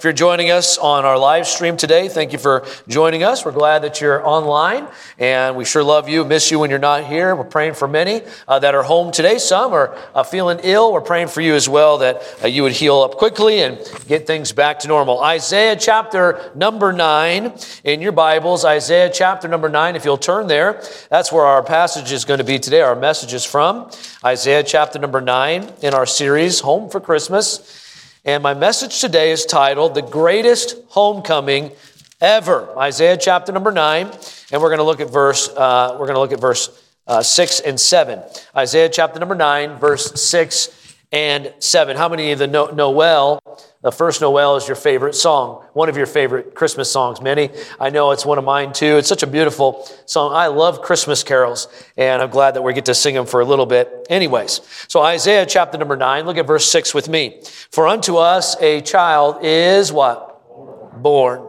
If 0.00 0.04
you're 0.04 0.14
joining 0.14 0.50
us 0.50 0.78
on 0.78 1.04
our 1.04 1.18
live 1.18 1.46
stream 1.46 1.76
today, 1.76 2.08
thank 2.08 2.32
you 2.32 2.38
for 2.38 2.64
joining 2.88 3.22
us. 3.22 3.44
We're 3.44 3.52
glad 3.52 3.82
that 3.82 4.00
you're 4.00 4.26
online, 4.26 4.88
and 5.18 5.56
we 5.56 5.66
sure 5.66 5.84
love 5.84 6.08
you, 6.08 6.24
miss 6.24 6.50
you 6.50 6.58
when 6.58 6.70
you're 6.70 6.78
not 6.78 7.04
here. 7.04 7.36
We're 7.36 7.44
praying 7.44 7.74
for 7.74 7.86
many 7.86 8.22
uh, 8.48 8.60
that 8.60 8.74
are 8.74 8.82
home 8.82 9.12
today. 9.12 9.36
Some 9.36 9.74
are 9.74 9.94
uh, 10.14 10.22
feeling 10.22 10.58
ill. 10.62 10.90
We're 10.94 11.02
praying 11.02 11.28
for 11.28 11.42
you 11.42 11.54
as 11.54 11.68
well 11.68 11.98
that 11.98 12.22
uh, 12.42 12.46
you 12.46 12.62
would 12.62 12.72
heal 12.72 13.00
up 13.00 13.18
quickly 13.18 13.60
and 13.60 13.76
get 14.08 14.26
things 14.26 14.52
back 14.52 14.78
to 14.78 14.88
normal. 14.88 15.22
Isaiah 15.22 15.76
chapter 15.76 16.50
number 16.54 16.94
nine 16.94 17.52
in 17.84 18.00
your 18.00 18.12
Bibles, 18.12 18.64
Isaiah 18.64 19.10
chapter 19.12 19.48
number 19.48 19.68
nine. 19.68 19.96
If 19.96 20.06
you'll 20.06 20.16
turn 20.16 20.46
there, 20.46 20.82
that's 21.10 21.30
where 21.30 21.44
our 21.44 21.62
passage 21.62 22.10
is 22.10 22.24
going 22.24 22.38
to 22.38 22.44
be 22.44 22.58
today. 22.58 22.80
Our 22.80 22.96
message 22.96 23.34
is 23.34 23.44
from 23.44 23.90
Isaiah 24.24 24.62
chapter 24.62 24.98
number 24.98 25.20
nine 25.20 25.70
in 25.82 25.92
our 25.92 26.06
series, 26.06 26.60
Home 26.60 26.88
for 26.88 27.00
Christmas. 27.00 27.79
And 28.22 28.42
my 28.42 28.52
message 28.52 29.00
today 29.00 29.30
is 29.30 29.46
titled 29.46 29.94
The 29.94 30.02
Greatest 30.02 30.76
Homecoming 30.88 31.72
Ever. 32.20 32.68
Isaiah 32.78 33.16
chapter 33.16 33.50
number 33.50 33.72
9, 33.72 34.10
and 34.52 34.60
we're 34.60 34.68
going 34.68 34.76
to 34.76 34.84
look 34.84 35.00
at 35.00 35.08
verse 35.08 35.48
uh, 35.48 35.96
we're 35.98 36.04
going 36.04 36.16
to 36.16 36.20
look 36.20 36.32
at 36.32 36.38
verse 36.38 36.68
uh, 37.06 37.22
6 37.22 37.60
and 37.60 37.80
7. 37.80 38.22
Isaiah 38.54 38.90
chapter 38.90 39.18
number 39.18 39.34
9, 39.34 39.78
verse 39.78 40.20
6 40.20 40.79
and 41.12 41.52
7. 41.58 41.96
How 41.96 42.08
many 42.08 42.32
of 42.32 42.38
the 42.38 42.46
Noel, 42.46 43.42
the 43.82 43.90
first 43.90 44.20
Noel 44.20 44.56
is 44.56 44.68
your 44.68 44.76
favorite 44.76 45.14
song, 45.14 45.64
one 45.72 45.88
of 45.88 45.96
your 45.96 46.06
favorite 46.06 46.54
Christmas 46.54 46.90
songs? 46.90 47.20
Many. 47.20 47.50
I 47.80 47.90
know 47.90 48.12
it's 48.12 48.24
one 48.24 48.38
of 48.38 48.44
mine 48.44 48.72
too. 48.72 48.96
It's 48.96 49.08
such 49.08 49.22
a 49.22 49.26
beautiful 49.26 49.88
song. 50.06 50.32
I 50.32 50.46
love 50.46 50.82
Christmas 50.82 51.24
carols, 51.24 51.68
and 51.96 52.22
I'm 52.22 52.30
glad 52.30 52.54
that 52.54 52.62
we 52.62 52.72
get 52.72 52.84
to 52.86 52.94
sing 52.94 53.14
them 53.14 53.26
for 53.26 53.40
a 53.40 53.44
little 53.44 53.66
bit. 53.66 54.06
Anyways, 54.08 54.60
so 54.88 55.00
Isaiah 55.02 55.46
chapter 55.46 55.78
number 55.78 55.96
9, 55.96 56.26
look 56.26 56.36
at 56.36 56.46
verse 56.46 56.70
6 56.70 56.94
with 56.94 57.08
me. 57.08 57.42
For 57.70 57.88
unto 57.88 58.16
us 58.16 58.56
a 58.60 58.80
child 58.82 59.38
is 59.42 59.92
what? 59.92 61.02
Born. 61.02 61.48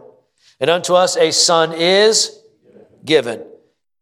And 0.58 0.70
unto 0.70 0.94
us 0.94 1.16
a 1.16 1.30
son 1.32 1.72
is 1.72 2.40
given 3.04 3.44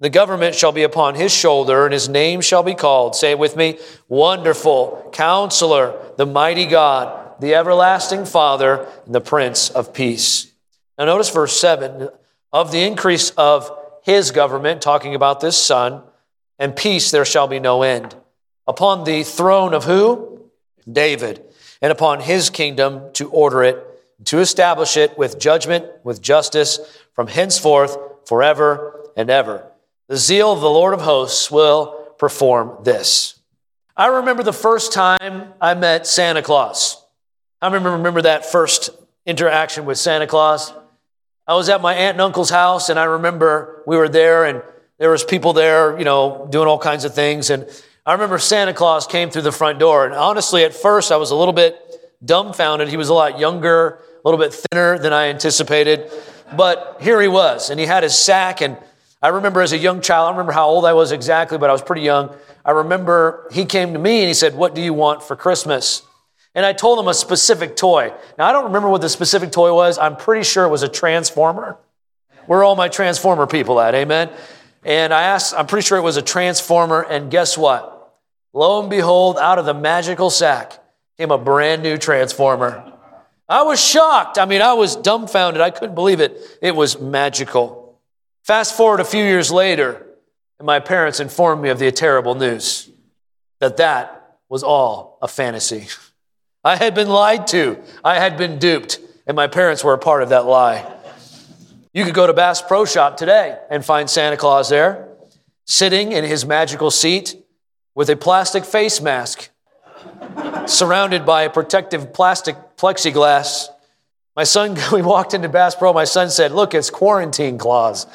the 0.01 0.11
government 0.11 0.55
shall 0.55 0.73
be 0.73 0.83
upon 0.83 1.15
his 1.15 1.33
shoulder, 1.33 1.85
and 1.85 1.93
his 1.93 2.09
name 2.09 2.41
shall 2.41 2.63
be 2.63 2.75
called. 2.75 3.15
Say 3.15 3.33
it 3.33 3.39
with 3.39 3.55
me 3.55 3.79
Wonderful, 4.09 5.11
Counselor, 5.13 5.95
the 6.17 6.27
Mighty 6.27 6.67
God, 6.67 7.41
the 7.41 7.55
Everlasting 7.55 8.25
Father, 8.25 8.89
and 9.05 9.15
the 9.15 9.21
Prince 9.21 9.69
of 9.69 9.93
Peace. 9.93 10.51
Now, 10.99 11.05
notice 11.05 11.31
verse 11.31 11.59
7 11.59 12.09
of 12.53 12.73
the 12.73 12.83
increase 12.83 13.31
of 13.31 13.71
his 14.03 14.31
government, 14.31 14.81
talking 14.83 15.15
about 15.15 15.41
this 15.41 15.57
son, 15.57 16.03
and 16.59 16.75
peace 16.75 17.11
there 17.11 17.25
shall 17.25 17.47
be 17.47 17.61
no 17.61 17.83
end. 17.83 18.17
Upon 18.67 19.05
the 19.05 19.23
throne 19.23 19.75
of 19.75 19.85
who? 19.85 20.51
David. 20.91 21.45
And 21.83 21.93
upon 21.93 22.21
his 22.21 22.51
kingdom 22.51 23.13
to 23.15 23.31
order 23.31 23.63
it, 23.63 23.87
to 24.27 24.39
establish 24.39 24.97
it 24.97 25.17
with 25.17 25.39
judgment, 25.39 25.87
with 26.05 26.21
justice, 26.21 26.79
from 27.15 27.27
henceforth, 27.27 27.97
forever 28.27 29.09
and 29.17 29.31
ever. 29.31 29.70
The 30.11 30.17
zeal 30.17 30.53
of 30.53 30.61
the 30.61 30.69
Lord 30.69 30.93
of 30.93 31.03
hosts 31.03 31.53
will 31.53 32.15
perform 32.19 32.83
this. 32.83 33.39
I 33.97 34.09
remember 34.09 34.43
the 34.43 34.53
first 34.53 34.93
time 34.93 35.53
I 35.61 35.75
met 35.75 36.05
Santa 36.05 36.43
Claus. 36.43 37.01
I 37.63 37.67
remember, 37.67 37.93
remember 37.93 38.23
that 38.23 38.45
first 38.45 38.91
interaction 39.25 39.85
with 39.85 39.99
Santa 39.99 40.27
Claus. 40.27 40.73
I 41.47 41.55
was 41.55 41.69
at 41.69 41.81
my 41.81 41.95
aunt 41.95 42.17
and 42.17 42.23
uncle's 42.23 42.51
house, 42.51 42.89
and 42.89 42.99
I 42.99 43.05
remember 43.05 43.85
we 43.87 43.97
were 43.97 44.09
there, 44.09 44.47
and 44.47 44.65
there 44.99 45.11
was 45.11 45.23
people 45.23 45.53
there, 45.53 45.97
you 45.97 46.05
know, 46.05 46.49
doing 46.51 46.67
all 46.67 46.81
kinds 46.81 47.05
of 47.05 47.15
things. 47.15 47.49
And 47.49 47.65
I 48.05 48.15
remember 48.15 48.41
Santa 48.41 48.75
Claus 48.75 49.07
came 49.07 49.31
through 49.31 49.43
the 49.43 49.53
front 49.53 49.79
door, 49.79 50.07
and 50.07 50.13
honestly, 50.13 50.65
at 50.65 50.75
first, 50.75 51.13
I 51.13 51.19
was 51.19 51.31
a 51.31 51.37
little 51.37 51.55
bit 51.55 51.79
dumbfounded. 52.25 52.89
He 52.89 52.97
was 52.97 53.11
a 53.11 53.15
lot 53.15 53.39
younger, 53.39 54.01
a 54.25 54.29
little 54.29 54.45
bit 54.45 54.53
thinner 54.53 54.99
than 54.99 55.13
I 55.13 55.29
anticipated, 55.29 56.11
but 56.57 56.97
here 57.01 57.21
he 57.21 57.29
was, 57.29 57.71
and 57.71 57.79
he 57.79 57.87
had 57.87 58.03
his 58.03 58.19
sack, 58.19 58.61
and 58.61 58.77
I 59.23 59.29
remember 59.29 59.61
as 59.61 59.73
a 59.73 59.79
young 59.79 60.01
child, 60.01 60.25
I 60.25 60.29
don't 60.29 60.39
remember 60.39 60.53
how 60.53 60.69
old 60.69 60.87
I 60.87 60.95
was 60.95 61.13
exactly, 61.13 61.59
but 61.59 61.69
I 61.69 61.73
was 61.73 61.83
pretty 61.83 62.03
young. 62.03 62.35
I 62.65 62.71
remember 62.71 63.49
he 63.53 63.67
came 63.67 63.93
to 63.93 63.99
me 63.99 64.21
and 64.21 64.29
he 64.29 64.35
said, 64.35 64.55
What 64.55 64.75
do 64.75 64.81
you 64.81 64.95
want 64.95 65.23
for 65.23 65.37
Christmas? 65.37 66.03
And 66.55 66.67
I 66.67 66.73
told 66.73 66.99
him 66.99 67.07
a 67.07 67.15
specific 67.15 67.77
toy. 67.77 68.13
Now, 68.37 68.49
I 68.49 68.53
don't 68.53 68.65
remember 68.65 68.89
what 68.89 69.03
the 69.03 69.09
specific 69.09 69.53
toy 69.53 69.73
was. 69.73 69.99
I'm 69.99 70.17
pretty 70.17 70.43
sure 70.43 70.65
it 70.65 70.71
was 70.71 70.83
a 70.83 70.89
transformer. 70.89 71.77
Where 72.47 72.61
are 72.61 72.65
all 72.65 72.75
my 72.75 72.89
transformer 72.89 73.47
people 73.47 73.79
at? 73.79 73.95
Amen. 73.95 74.31
And 74.83 75.15
I 75.15 75.23
asked, 75.23 75.55
I'm 75.57 75.67
pretty 75.67 75.87
sure 75.87 75.99
it 75.99 76.03
was 76.03 76.17
a 76.17 76.23
transformer. 76.23 77.03
And 77.03 77.31
guess 77.31 77.57
what? 77.57 78.19
Lo 78.53 78.81
and 78.81 78.91
behold, 78.91 79.39
out 79.39 79.59
of 79.59 79.65
the 79.65 79.75
magical 79.75 80.31
sack 80.31 80.83
came 81.19 81.31
a 81.31 81.39
brand 81.39 81.83
new 81.83 81.97
transformer. 81.97 82.93
I 83.49 83.63
was 83.63 83.85
shocked. 83.85 84.39
I 84.39 84.47
mean, 84.47 84.63
I 84.63 84.73
was 84.73 84.97
dumbfounded. 84.97 85.61
I 85.61 85.71
couldn't 85.71 85.95
believe 85.95 86.21
it. 86.21 86.41
It 86.61 86.75
was 86.75 87.01
magical. 87.01 87.80
Fast 88.45 88.77
forward 88.77 89.01
a 89.01 89.05
few 89.05 89.23
years 89.23 89.51
later, 89.51 90.07
and 90.59 90.67
my 90.67 90.81
parents 90.81 91.21
informed 91.21 91.63
me 91.63 91.69
of 91.69 91.79
the 91.79 91.91
terrible 91.93 92.35
news 92.35 92.91
that 93.61 93.77
that 93.77 94.39
was 94.49 94.63
all 94.63 95.19
a 95.23 95.29
fantasy. 95.29 95.87
I 96.65 96.77
had 96.77 96.95
been 96.95 97.09
lied 97.09 97.47
to, 97.49 97.83
I 98.05 98.19
had 98.19 98.37
been 98.37 98.59
duped, 98.59 98.99
and 99.27 99.35
my 99.37 99.47
parents 99.47 99.85
were 99.85 99.95
a 99.95 99.99
part 99.99 100.23
of 100.23 100.31
that 100.31 100.47
lie. 100.47 100.91
You 101.93 102.05
could 102.05 102.15
go 102.15 102.27
to 102.27 102.33
Bass 102.33 102.63
Pro 102.63 102.85
Shop 102.85 103.17
today 103.17 103.59
and 103.71 103.85
find 103.85 104.09
Santa 104.09 104.37
Claus 104.37 104.69
there, 104.69 105.09
sitting 105.67 106.13
in 106.13 106.25
his 106.25 106.45
magical 106.45 106.91
seat 106.91 107.37
with 107.95 108.11
a 108.11 108.17
plastic 108.17 108.65
face 108.65 109.01
mask, 109.01 109.51
surrounded 110.67 111.27
by 111.27 111.43
a 111.43 111.51
protective 111.51 112.13
plastic 112.13 112.57
plexiglass 112.77 113.69
my 114.41 114.45
son, 114.45 114.75
we 114.93 115.03
walked 115.03 115.35
into 115.35 115.51
Bass 115.51 115.75
Pro, 115.75 115.93
my 115.93 116.05
son 116.05 116.31
said, 116.31 116.51
Look, 116.53 116.73
it's 116.73 116.89
quarantine 116.89 117.59
Claus. 117.59 118.07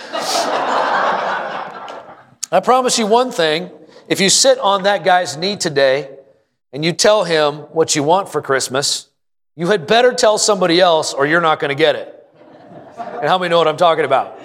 I 2.52 2.62
promise 2.64 2.98
you 2.98 3.06
one 3.06 3.30
thing 3.30 3.70
if 4.08 4.20
you 4.20 4.32
sit 4.32 4.58
on 4.58 4.82
that 4.84 5.04
guy's 5.04 5.38
knee 5.38 5.56
today 5.56 6.18
and 6.74 6.84
you 6.84 6.94
tell 6.94 7.26
him 7.26 7.58
what 7.74 7.96
you 7.96 8.02
want 8.02 8.28
for 8.30 8.42
Christmas, 8.42 9.10
you 9.56 9.68
had 9.68 9.86
better 9.86 10.14
tell 10.14 10.40
somebody 10.40 10.82
else 10.82 11.14
or 11.14 11.28
you're 11.28 11.42
not 11.42 11.60
going 11.60 11.70
to 11.70 11.76
get 11.76 11.96
it. 11.96 12.28
And 12.98 13.28
how 13.28 13.38
many 13.38 13.52
know 13.52 13.60
what 13.60 13.68
I'm 13.68 13.78
talking 13.78 14.06
about? 14.06 14.40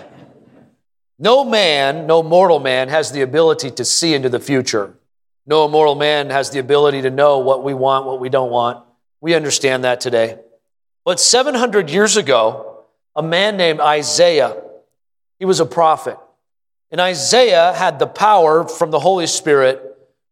No 1.18 1.46
man, 1.46 2.06
no 2.06 2.22
mortal 2.22 2.60
man 2.60 2.90
has 2.90 3.10
the 3.10 3.22
ability 3.22 3.70
to 3.70 3.86
see 3.86 4.12
into 4.12 4.28
the 4.28 4.38
future. 4.38 4.98
No 5.46 5.66
mortal 5.66 5.94
man 5.94 6.28
has 6.28 6.50
the 6.50 6.58
ability 6.58 7.00
to 7.00 7.10
know 7.10 7.38
what 7.38 7.64
we 7.64 7.72
want, 7.72 8.04
what 8.04 8.20
we 8.20 8.28
don't 8.28 8.50
want. 8.50 8.84
We 9.22 9.32
understand 9.32 9.84
that 9.84 10.02
today. 10.02 10.40
But 11.04 11.20
700 11.20 11.90
years 11.90 12.16
ago, 12.16 12.84
a 13.16 13.22
man 13.22 13.56
named 13.56 13.80
Isaiah, 13.80 14.60
he 15.38 15.44
was 15.44 15.60
a 15.60 15.66
prophet. 15.66 16.18
And 16.90 17.00
Isaiah 17.00 17.72
had 17.72 17.98
the 17.98 18.06
power 18.06 18.66
from 18.66 18.90
the 18.90 18.98
Holy 18.98 19.26
Spirit 19.26 19.82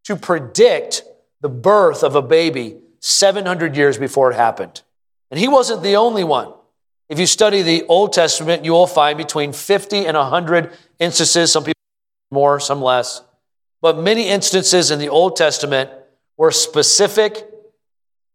to 0.04 0.16
predict 0.16 1.04
the 1.40 1.48
birth 1.48 2.02
of 2.02 2.14
a 2.14 2.22
baby 2.22 2.78
700 3.00 3.76
years 3.76 3.98
before 3.98 4.30
it 4.32 4.34
happened. 4.34 4.82
And 5.30 5.38
he 5.38 5.48
wasn't 5.48 5.82
the 5.82 5.96
only 5.96 6.24
one. 6.24 6.52
If 7.08 7.18
you 7.18 7.26
study 7.26 7.62
the 7.62 7.84
Old 7.84 8.12
Testament, 8.12 8.64
you 8.64 8.72
will 8.72 8.86
find 8.86 9.16
between 9.16 9.52
50 9.52 10.06
and 10.06 10.16
100 10.16 10.72
instances, 10.98 11.52
some 11.52 11.64
people 11.64 11.80
more, 12.30 12.60
some 12.60 12.82
less, 12.82 13.22
but 13.80 13.98
many 13.98 14.28
instances 14.28 14.90
in 14.90 14.98
the 14.98 15.08
Old 15.08 15.36
Testament 15.36 15.90
where 16.36 16.50
specific 16.50 17.47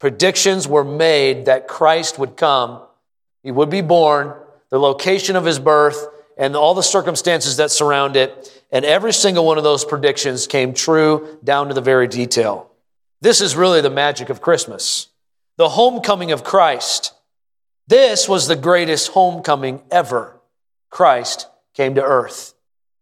predictions 0.03 0.67
were 0.67 0.83
made 0.83 1.45
that 1.45 1.65
Christ 1.65 2.19
would 2.19 2.35
come, 2.35 2.81
he 3.41 3.51
would 3.51 3.69
be 3.69 3.79
born, 3.79 4.33
the 4.69 4.77
location 4.77 5.37
of 5.37 5.45
his 5.45 5.59
birth, 5.59 6.07
and 6.37 6.57
all 6.57 6.73
the 6.73 6.83
circumstances 6.83 7.55
that 7.55 7.71
surround 7.71 8.17
it. 8.17 8.61
And 8.69 8.83
every 8.83 9.13
single 9.13 9.45
one 9.45 9.57
of 9.57 9.63
those 9.63 9.85
predictions 9.85 10.45
came 10.45 10.73
true 10.73 11.39
down 11.41 11.69
to 11.69 11.73
the 11.73 11.79
very 11.79 12.09
detail. 12.09 12.69
This 13.21 13.39
is 13.39 13.55
really 13.55 13.79
the 13.79 13.89
magic 13.89 14.29
of 14.29 14.41
Christmas 14.41 15.07
the 15.55 15.69
homecoming 15.69 16.33
of 16.33 16.43
Christ. 16.43 17.13
This 17.87 18.27
was 18.27 18.49
the 18.49 18.57
greatest 18.57 19.11
homecoming 19.11 19.83
ever. 19.89 20.38
Christ 20.89 21.47
came 21.75 21.95
to 21.95 22.03
earth. 22.03 22.56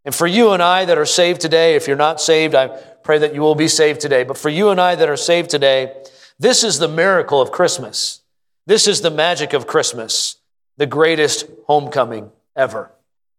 And 0.05 0.13
for 0.13 0.27
you 0.27 0.51
and 0.51 0.61
I 0.61 0.85
that 0.85 0.99
are 0.99 1.07
saved 1.07 1.41
today, 1.41 1.73
if 1.73 1.87
you're 1.87 1.97
not 1.97 2.21
saved, 2.21 2.53
I 2.53 2.67
pray 3.03 3.17
that 3.17 3.33
you 3.33 3.41
will 3.41 3.55
be 3.55 3.67
saved 3.67 4.01
today. 4.01 4.23
But 4.23 4.37
for 4.37 4.49
you 4.49 4.69
and 4.69 4.79
I 4.79 4.93
that 4.93 5.09
are 5.09 5.17
saved 5.17 5.49
today, 5.49 5.95
this 6.41 6.63
is 6.63 6.79
the 6.79 6.87
miracle 6.87 7.39
of 7.39 7.51
Christmas. 7.51 8.21
This 8.65 8.87
is 8.87 9.01
the 9.01 9.11
magic 9.11 9.53
of 9.53 9.67
Christmas, 9.67 10.37
the 10.75 10.87
greatest 10.87 11.45
homecoming 11.67 12.31
ever. 12.55 12.91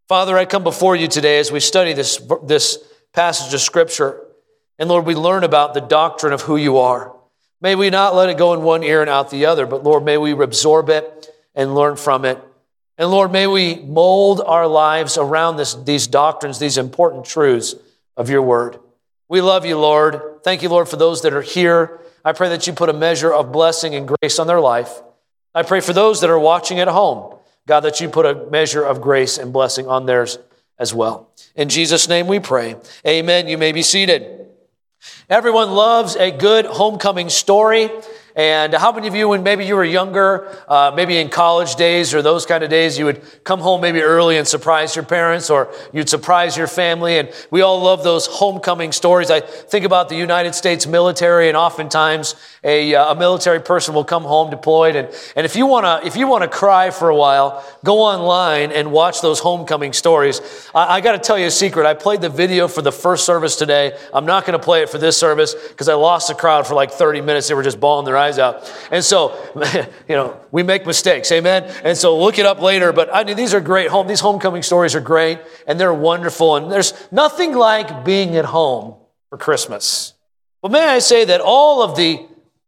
Father, 0.07 0.39
I 0.39 0.45
come 0.45 0.63
before 0.63 0.95
you 0.95 1.09
today 1.09 1.41
as 1.41 1.51
we 1.51 1.59
study 1.59 1.95
this, 1.95 2.23
this 2.45 2.79
passage 3.13 3.53
of 3.53 3.61
Scripture. 3.61 4.21
And 4.79 4.89
Lord, 4.89 5.05
we 5.05 5.17
learn 5.17 5.43
about 5.43 5.75
the 5.75 5.81
doctrine 5.81 6.33
of 6.33 6.43
who 6.43 6.57
you 6.57 6.79
are. 6.79 7.13
May 7.61 7.75
we 7.75 7.91
not 7.91 8.15
let 8.15 8.29
it 8.29 8.39
go 8.39 8.55
in 8.55 8.63
one 8.63 8.85
ear 8.85 9.01
and 9.01 9.11
out 9.11 9.31
the 9.31 9.47
other, 9.47 9.67
but 9.67 9.83
Lord, 9.83 10.05
may 10.05 10.17
we 10.17 10.31
absorb 10.31 10.89
it 10.89 11.29
and 11.57 11.75
learn 11.75 11.97
from 11.97 12.25
it. 12.25 12.39
And 12.99 13.11
Lord, 13.11 13.33
may 13.33 13.49
we 13.49 13.77
mold 13.77 14.41
our 14.41 14.69
lives 14.69 15.19
around 15.19 15.57
this, 15.57 15.75
these 15.75 16.07
doctrines, 16.07 16.61
these 16.61 16.79
important 16.79 17.25
truths 17.25 17.75
of 18.17 18.31
your 18.31 18.43
word. 18.43 18.79
We 19.29 19.41
love 19.41 19.67
you, 19.67 19.77
Lord. 19.77 20.31
Thank 20.44 20.62
you, 20.62 20.69
Lord, 20.69 20.89
for 20.89 20.97
those 20.97 21.23
that 21.23 21.33
are 21.33 21.43
here 21.43 22.00
I 22.25 22.33
pray 22.33 22.50
that 22.50 22.67
you 22.67 22.73
put 22.73 22.89
a 22.89 22.93
measure 22.93 23.33
of 23.33 23.50
blessing 23.50 23.94
and 23.94 24.06
grace 24.06 24.39
on 24.39 24.47
their 24.47 24.61
life. 24.61 25.03
I 25.55 25.62
pray 25.65 25.81
for 25.81 25.93
those 25.93 26.21
that 26.21 26.31
are 26.31 26.39
watching 26.39 26.79
at 26.79 26.89
home, 26.89 27.37
God, 27.67 27.81
that 27.81 28.00
you 28.00 28.09
put 28.09 28.27
a 28.27 28.47
measure 28.50 28.83
of 28.83 29.00
grace 29.00 29.39
and 29.39 29.53
blessing 29.53 29.89
on 29.89 30.06
theirs 30.06 30.39
as 30.79 30.94
well. 30.94 31.31
In 31.56 31.69
Jesus' 31.69 32.09
name 32.09 32.29
we 32.29 32.39
pray. 32.39 32.77
Amen. 33.06 33.49
You 33.49 33.59
may 33.59 33.73
be 33.73 33.83
seated. 33.83 34.47
Everyone 35.29 35.73
loves 35.73 36.15
a 36.15 36.31
good 36.31 36.65
homecoming 36.65 37.29
story. 37.29 37.91
And 38.34 38.73
how 38.75 38.93
many 38.93 39.08
of 39.08 39.14
you, 39.14 39.29
when 39.29 39.43
maybe 39.43 39.67
you 39.67 39.76
were 39.76 39.84
younger, 39.84 40.49
uh, 40.69 40.93
maybe 40.94 41.19
in 41.19 41.29
college 41.29 41.75
days 41.75 42.14
or 42.14 42.23
those 42.23 42.46
kind 42.46 42.64
of 42.64 42.70
days, 42.70 42.99
you 42.99 43.05
would 43.05 43.20
come 43.44 43.61
home 43.61 43.81
maybe 43.81 44.00
early 44.00 44.38
and 44.38 44.49
surprise 44.49 44.96
your 44.96 45.05
parents 45.05 45.50
or 45.50 45.73
you'd 45.93 46.08
surprise 46.08 46.56
your 46.56 46.67
family? 46.67 47.19
And 47.19 47.31
we 47.50 47.61
all 47.61 47.81
love 47.81 48.02
those 48.02 48.26
homecoming 48.26 48.93
stories. 48.93 49.31
I 49.31 49.40
think 49.40 49.84
about 49.84 50.08
the 50.08 50.17
United 50.17 50.55
States 50.55 50.87
military, 50.87 51.49
and 51.49 51.56
oftentimes 51.56 52.34
a, 52.64 52.94
uh, 52.94 53.12
a 53.12 53.17
military 53.17 53.61
person 53.61 53.94
will 53.94 54.05
come 54.05 54.23
home 54.23 54.50
deployed. 54.50 54.96
And, 54.96 55.08
and 55.37 55.44
if 55.44 55.56
you 55.56 55.67
want 55.67 55.84
to 55.84 56.06
if 56.06 56.17
you 56.17 56.26
want 56.26 56.43
to 56.43 56.49
cry 56.49 56.90
for 56.90 57.08
a 57.08 57.17
while, 57.17 57.64
go 57.84 58.00
online 58.00 58.73
and 58.73 58.93
watch 58.93 59.20
those 59.20 59.40
homecoming 59.40 59.93
stories. 59.93 60.40
I, 60.75 60.96
I 60.96 61.00
got 61.00 61.12
to 61.12 61.19
tell 61.19 61.38
you 61.38 61.46
a 61.46 61.50
secret. 61.50 61.87
I 61.87 61.94
played 61.94 62.20
the 62.20 62.29
video 62.29 62.69
for 62.69 62.82
the 62.82 62.93
first 62.93 63.26
service 63.26 63.56
today. 63.56 63.96
I'm 64.12 64.26
not 64.26 64.46
going 64.46 64.58
to 64.58 64.64
play 64.64 64.82
it 64.82 64.88
for 64.88 64.99
this 64.99 65.17
service 65.17 65.55
because 65.55 65.88
I 65.88 65.94
lost 65.94 66.29
the 66.29 66.34
crowd 66.34 66.67
for 66.67 66.75
like 66.75 66.90
30 66.93 67.20
minutes. 67.20 67.49
They 67.49 67.55
were 67.55 67.62
just 67.62 67.81
bawling 67.81 68.06
their 68.06 68.17
eyes 68.23 68.39
out. 68.39 68.73
And 68.91 69.05
so, 69.05 69.37
you 70.09 70.15
know, 70.15 70.41
we 70.51 70.63
make 70.63 70.87
mistakes, 70.87 71.31
amen? 71.33 71.65
And 71.85 71.97
so 71.97 72.19
look 72.19 72.39
it 72.39 72.47
up 72.47 72.61
later. 72.61 72.93
But 72.93 73.15
I 73.15 73.25
mean, 73.25 73.37
these 73.37 73.55
are 73.55 73.61
great 73.61 73.89
home, 73.89 74.07
these 74.07 74.21
homecoming 74.21 74.63
stories 74.63 74.95
are 74.95 75.01
great 75.01 75.39
and 75.67 75.79
they're 75.79 75.95
wonderful. 75.95 76.57
And 76.57 76.71
there's 76.71 76.95
nothing 77.11 77.55
like 77.55 78.05
being 78.05 78.37
at 78.37 78.47
home 78.47 78.97
for 79.29 79.39
Christmas. 79.39 80.15
But 80.63 80.71
may 80.71 80.85
I 80.85 81.01
say 81.01 81.25
that 81.25 81.41
all 81.41 81.83
of 81.83 81.97
the 81.97 82.27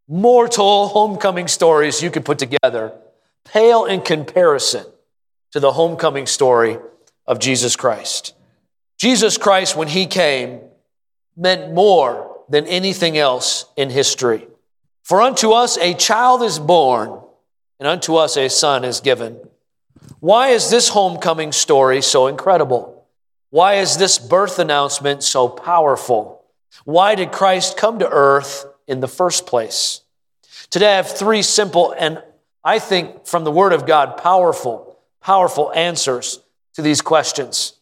mortal 0.08 0.88
homecoming 0.88 1.48
stories 1.48 2.02
you 2.02 2.10
could 2.10 2.24
put 2.24 2.38
together 2.38 2.92
pale 3.44 3.84
in 3.84 4.00
comparison 4.00 4.84
to 5.52 5.60
the 5.60 5.72
homecoming 5.72 6.26
story 6.26 6.78
of 7.26 7.38
Jesus 7.38 7.76
Christ. 7.76 8.34
Jesus 8.98 9.38
Christ, 9.38 9.76
when 9.76 9.88
he 9.88 10.06
came, 10.06 10.60
meant 11.36 11.72
more 11.72 12.38
than 12.48 12.66
anything 12.66 13.16
else 13.16 13.66
in 13.76 13.90
history. 13.90 14.46
For 15.04 15.20
unto 15.20 15.52
us 15.52 15.76
a 15.76 15.92
child 15.92 16.42
is 16.42 16.58
born, 16.58 17.20
and 17.78 17.86
unto 17.86 18.16
us 18.16 18.38
a 18.38 18.48
son 18.48 18.84
is 18.84 19.00
given. 19.00 19.38
Why 20.20 20.48
is 20.48 20.70
this 20.70 20.88
homecoming 20.88 21.52
story 21.52 22.00
so 22.00 22.26
incredible? 22.26 23.06
Why 23.50 23.74
is 23.74 23.98
this 23.98 24.18
birth 24.18 24.58
announcement 24.58 25.22
so 25.22 25.46
powerful? 25.46 26.42
Why 26.84 27.14
did 27.14 27.32
Christ 27.32 27.76
come 27.76 27.98
to 27.98 28.08
earth 28.08 28.64
in 28.88 29.00
the 29.00 29.06
first 29.06 29.46
place? 29.46 30.00
Today 30.70 30.94
I 30.94 30.96
have 30.96 31.10
three 31.10 31.42
simple 31.42 31.94
and 31.96 32.22
I 32.64 32.78
think 32.78 33.26
from 33.26 33.44
the 33.44 33.52
Word 33.52 33.74
of 33.74 33.86
God, 33.86 34.16
powerful, 34.16 34.98
powerful 35.20 35.70
answers 35.74 36.40
to 36.72 36.82
these 36.82 37.02
questions. 37.02 37.74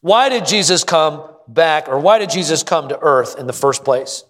Why 0.00 0.28
did 0.28 0.46
Jesus 0.46 0.84
come 0.84 1.28
back, 1.48 1.88
or 1.88 1.98
why 1.98 2.20
did 2.20 2.30
Jesus 2.30 2.62
come 2.62 2.88
to 2.88 2.98
earth 3.00 3.36
in 3.36 3.48
the 3.48 3.52
first 3.52 3.84
place? 3.84 4.22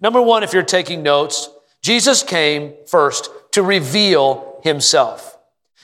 Number 0.00 0.22
one, 0.22 0.44
if 0.44 0.52
you're 0.52 0.62
taking 0.62 1.02
notes, 1.02 1.50
Jesus 1.86 2.24
came 2.24 2.74
first 2.88 3.30
to 3.52 3.62
reveal 3.62 4.58
himself. 4.64 5.38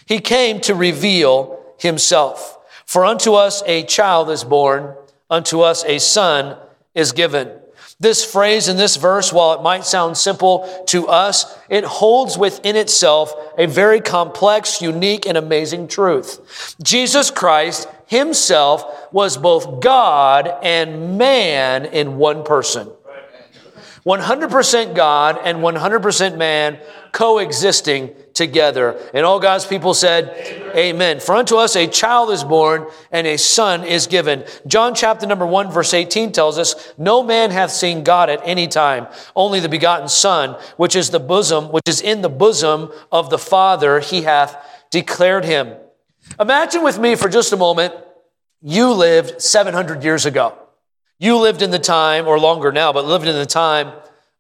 He 0.05 0.19
came 0.19 0.61
to 0.63 0.75
reveal 0.75 1.63
himself. 1.79 2.59
For 2.87 3.05
unto 3.05 3.35
us 3.35 3.63
a 3.67 3.85
child 3.85 4.29
is 4.29 4.43
born, 4.43 4.97
unto 5.31 5.61
us 5.61 5.85
a 5.85 6.01
son 6.01 6.57
is 6.93 7.13
given. 7.13 7.53
This 8.01 8.25
phrase 8.25 8.67
in 8.67 8.77
this 8.77 8.97
verse, 8.97 9.33
while 9.33 9.53
it 9.53 9.63
might 9.63 9.85
sound 9.85 10.17
simple 10.17 10.69
to 10.89 11.07
us, 11.07 11.57
it 11.71 11.85
holds 11.85 12.37
within 12.37 12.75
itself 12.75 13.33
a 13.57 13.67
very 13.67 14.01
complex, 14.01 14.83
unique, 14.83 15.25
and 15.25 15.39
amazing 15.39 15.87
truth. 15.87 16.75
Jesus 16.83 17.31
Christ 17.31 17.87
himself 18.07 19.13
was 19.13 19.37
both 19.37 19.81
God 19.81 20.53
and 20.65 21.17
man 21.17 21.85
in 21.85 22.17
one 22.17 22.43
person. 22.43 22.91
100% 24.05 24.97
God 24.97 25.39
and 25.43 25.59
100% 25.59 26.37
man 26.37 26.79
coexisting 27.13 28.11
together. 28.35 28.99
And 29.15 29.25
all 29.25 29.39
God's 29.39 29.67
people 29.67 29.95
said, 29.95 30.35
Amen. 30.75 30.93
Amen. 30.93 31.21
For 31.21 31.35
unto 31.35 31.57
us 31.57 31.77
a 31.77 31.87
child 31.87 32.31
is 32.31 32.43
born 32.43 32.87
and 33.11 33.27
a 33.27 33.37
son 33.37 33.85
is 33.85 34.07
given. 34.07 34.45
John 34.67 34.95
chapter 34.95 35.27
number 35.27 35.47
1 35.47 35.71
verse 35.71 35.95
18 35.95 36.33
tells 36.33 36.59
us, 36.59 36.93
no 36.99 37.23
man 37.23 37.51
hath 37.51 37.71
seen 37.71 38.03
God 38.03 38.31
at 38.31 38.41
any 38.45 38.67
time, 38.69 39.07
only 39.37 39.61
the 39.61 39.69
begotten 39.69 40.09
son, 40.09 40.57
which 40.77 40.97
is 40.97 41.11
the 41.11 41.21
bosom, 41.21 41.71
which 41.71 41.89
is 41.89 42.01
in 42.01 42.23
the 42.23 42.29
bosom 42.29 42.91
of 43.11 43.31
the 43.31 43.39
Father, 43.39 44.01
he 44.01 44.23
hath 44.23 44.57
declared 44.91 45.45
him. 45.45 45.75
Imagine 46.41 46.83
with 46.83 46.99
me 46.99 47.15
for 47.15 47.29
just 47.29 47.53
a 47.53 47.57
moment, 47.57 47.95
you 48.63 48.93
lived 48.93 49.43
700 49.43 50.03
years 50.05 50.25
ago. 50.27 50.62
You 51.23 51.39
lived 51.39 51.63
in 51.63 51.71
the 51.71 51.79
time, 51.79 52.27
or 52.27 52.37
longer 52.37 52.73
now, 52.73 52.93
but 52.93 53.05
lived 53.05 53.29
in 53.29 53.37
the 53.37 53.47
time 53.47 53.93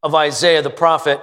of 0.02 0.16
Isaiah 0.16 0.62
the 0.62 0.68
prophet. 0.68 1.20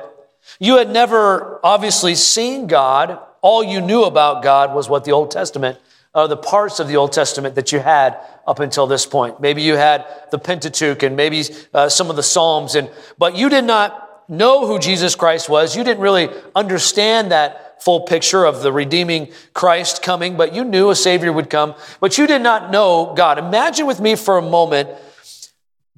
You 0.58 0.78
had 0.78 0.90
never 0.90 1.60
obviously 1.66 2.16
seen 2.16 2.68
God. 2.68 3.20
All 3.42 3.62
you 3.62 3.82
knew 3.82 4.06
about 4.06 4.42
God 4.42 4.74
was 4.74 4.88
what 4.88 5.04
the 5.04 5.12
Old 5.12 5.32
Testament, 5.32 5.78
uh, 6.16 6.28
the 6.28 6.38
parts 6.38 6.80
of 6.80 6.88
the 6.88 6.96
Old 6.96 7.12
Testament 7.12 7.56
that 7.56 7.74
you 7.74 7.80
had 7.82 8.18
up 8.48 8.62
until 8.62 8.88
this 8.88 9.06
point. 9.06 9.42
Maybe 9.42 9.62
you 9.62 9.76
had 9.76 10.06
the 10.32 10.40
Pentateuch 10.40 11.04
and 11.04 11.18
maybe 11.18 11.44
uh, 11.74 11.90
some 11.90 12.10
of 12.10 12.16
the 12.16 12.24
Psalms, 12.24 12.76
and 12.76 12.90
but 13.18 13.36
you 13.36 13.50
did 13.50 13.66
not 13.66 14.30
know 14.30 14.66
who 14.66 14.80
Jesus 14.80 15.14
Christ 15.14 15.50
was. 15.50 15.76
You 15.76 15.84
didn't 15.84 16.00
really 16.02 16.30
understand 16.56 17.34
that 17.34 17.84
full 17.84 18.04
picture 18.04 18.46
of 18.46 18.62
the 18.62 18.72
redeeming 18.72 19.34
Christ 19.54 20.04
coming, 20.04 20.38
but 20.38 20.56
you 20.56 20.64
knew 20.64 20.90
a 20.90 20.96
Savior 20.96 21.34
would 21.34 21.50
come, 21.50 21.76
but 22.00 22.18
you 22.18 22.28
did 22.28 22.42
not 22.42 22.72
know 22.72 23.14
God. 23.14 23.38
Imagine 23.38 23.88
with 23.88 24.00
me 24.00 24.16
for 24.16 24.38
a 24.38 24.42
moment 24.42 24.88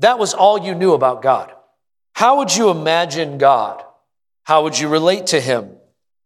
that 0.01 0.19
was 0.19 0.33
all 0.33 0.59
you 0.59 0.75
knew 0.75 0.93
about 0.93 1.21
God. 1.21 1.51
How 2.13 2.37
would 2.37 2.55
you 2.55 2.69
imagine 2.69 3.37
God? 3.37 3.83
How 4.43 4.63
would 4.63 4.77
you 4.77 4.89
relate 4.89 5.27
to 5.27 5.39
Him? 5.39 5.77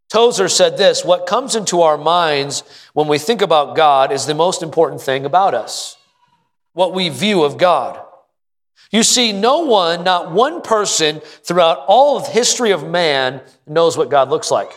Tozer 0.09 0.47
said 0.47 0.77
this 0.77 1.03
What 1.03 1.27
comes 1.27 1.55
into 1.55 1.81
our 1.81 1.97
minds 1.97 2.63
when 2.93 3.07
we 3.07 3.17
think 3.17 3.41
about 3.41 3.75
God 3.75 4.11
is 4.11 4.25
the 4.25 4.33
most 4.33 4.63
important 4.63 5.01
thing 5.01 5.25
about 5.25 5.53
us. 5.53 5.97
What 6.73 6.93
we 6.93 7.09
view 7.09 7.43
of 7.43 7.57
God. 7.57 8.01
You 8.91 9.03
see, 9.03 9.31
no 9.31 9.59
one, 9.59 10.03
not 10.03 10.31
one 10.31 10.61
person 10.61 11.19
throughout 11.19 11.83
all 11.87 12.17
of 12.17 12.27
history 12.27 12.71
of 12.71 12.87
man 12.87 13.41
knows 13.67 13.97
what 13.97 14.09
God 14.09 14.29
looks 14.29 14.51
like. 14.51 14.71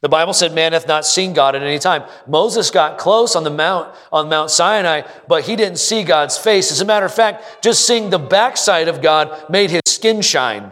The 0.00 0.08
Bible 0.08 0.32
said, 0.32 0.54
Man 0.54 0.72
hath 0.72 0.86
not 0.86 1.04
seen 1.04 1.32
God 1.32 1.56
at 1.56 1.62
any 1.62 1.78
time. 1.78 2.04
Moses 2.26 2.70
got 2.70 2.98
close 2.98 3.34
on 3.34 3.42
the 3.44 3.50
mount, 3.50 3.94
on 4.12 4.28
Mount 4.28 4.50
Sinai, 4.50 5.02
but 5.26 5.44
he 5.44 5.56
didn't 5.56 5.78
see 5.78 6.04
God's 6.04 6.38
face. 6.38 6.70
As 6.70 6.80
a 6.80 6.84
matter 6.84 7.06
of 7.06 7.14
fact, 7.14 7.62
just 7.62 7.86
seeing 7.86 8.10
the 8.10 8.18
backside 8.18 8.88
of 8.88 9.02
God 9.02 9.50
made 9.50 9.70
his 9.70 9.82
skin 9.86 10.22
shine. 10.22 10.70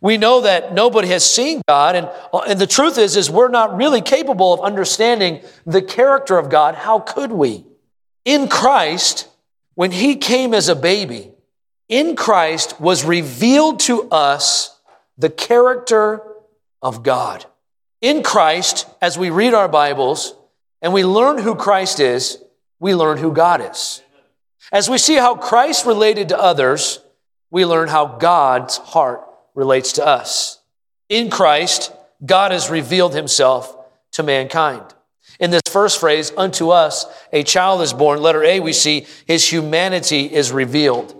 We 0.00 0.16
know 0.16 0.42
that 0.42 0.74
nobody 0.74 1.08
has 1.08 1.28
seen 1.28 1.62
God, 1.68 1.96
and, 1.96 2.08
uh, 2.32 2.40
and 2.40 2.58
the 2.58 2.66
truth 2.66 2.98
is, 2.98 3.16
is 3.16 3.30
we're 3.30 3.48
not 3.48 3.76
really 3.76 4.02
capable 4.02 4.52
of 4.52 4.60
understanding 4.60 5.42
the 5.64 5.82
character 5.82 6.38
of 6.38 6.50
God. 6.50 6.74
How 6.74 6.98
could 6.98 7.32
we? 7.32 7.64
In 8.24 8.48
Christ, 8.48 9.28
when 9.74 9.90
he 9.90 10.16
came 10.16 10.54
as 10.54 10.68
a 10.68 10.76
baby, 10.76 11.32
in 11.88 12.16
Christ 12.16 12.80
was 12.80 13.04
revealed 13.04 13.80
to 13.80 14.08
us 14.10 14.78
the 15.18 15.30
character 15.30 16.22
of 16.82 17.02
God. 17.02 17.46
In 18.02 18.22
Christ, 18.22 18.86
as 19.00 19.16
we 19.16 19.30
read 19.30 19.54
our 19.54 19.68
Bibles 19.68 20.34
and 20.82 20.92
we 20.92 21.04
learn 21.04 21.38
who 21.38 21.54
Christ 21.54 21.98
is, 21.98 22.38
we 22.78 22.94
learn 22.94 23.16
who 23.16 23.32
God 23.32 23.62
is. 23.70 24.02
As 24.70 24.90
we 24.90 24.98
see 24.98 25.14
how 25.14 25.34
Christ 25.34 25.86
related 25.86 26.28
to 26.28 26.38
others, 26.38 27.00
we 27.50 27.64
learn 27.64 27.88
how 27.88 28.06
God's 28.06 28.76
heart 28.76 29.22
relates 29.54 29.92
to 29.92 30.06
us. 30.06 30.60
In 31.08 31.30
Christ, 31.30 31.90
God 32.24 32.52
has 32.52 32.68
revealed 32.68 33.14
himself 33.14 33.74
to 34.12 34.22
mankind. 34.22 34.82
In 35.40 35.50
this 35.50 35.62
first 35.70 35.98
phrase, 35.98 36.32
unto 36.36 36.70
us 36.70 37.06
a 37.32 37.42
child 37.42 37.80
is 37.80 37.94
born, 37.94 38.20
letter 38.20 38.44
A, 38.44 38.60
we 38.60 38.72
see 38.74 39.06
his 39.26 39.50
humanity 39.50 40.32
is 40.32 40.52
revealed. 40.52 41.14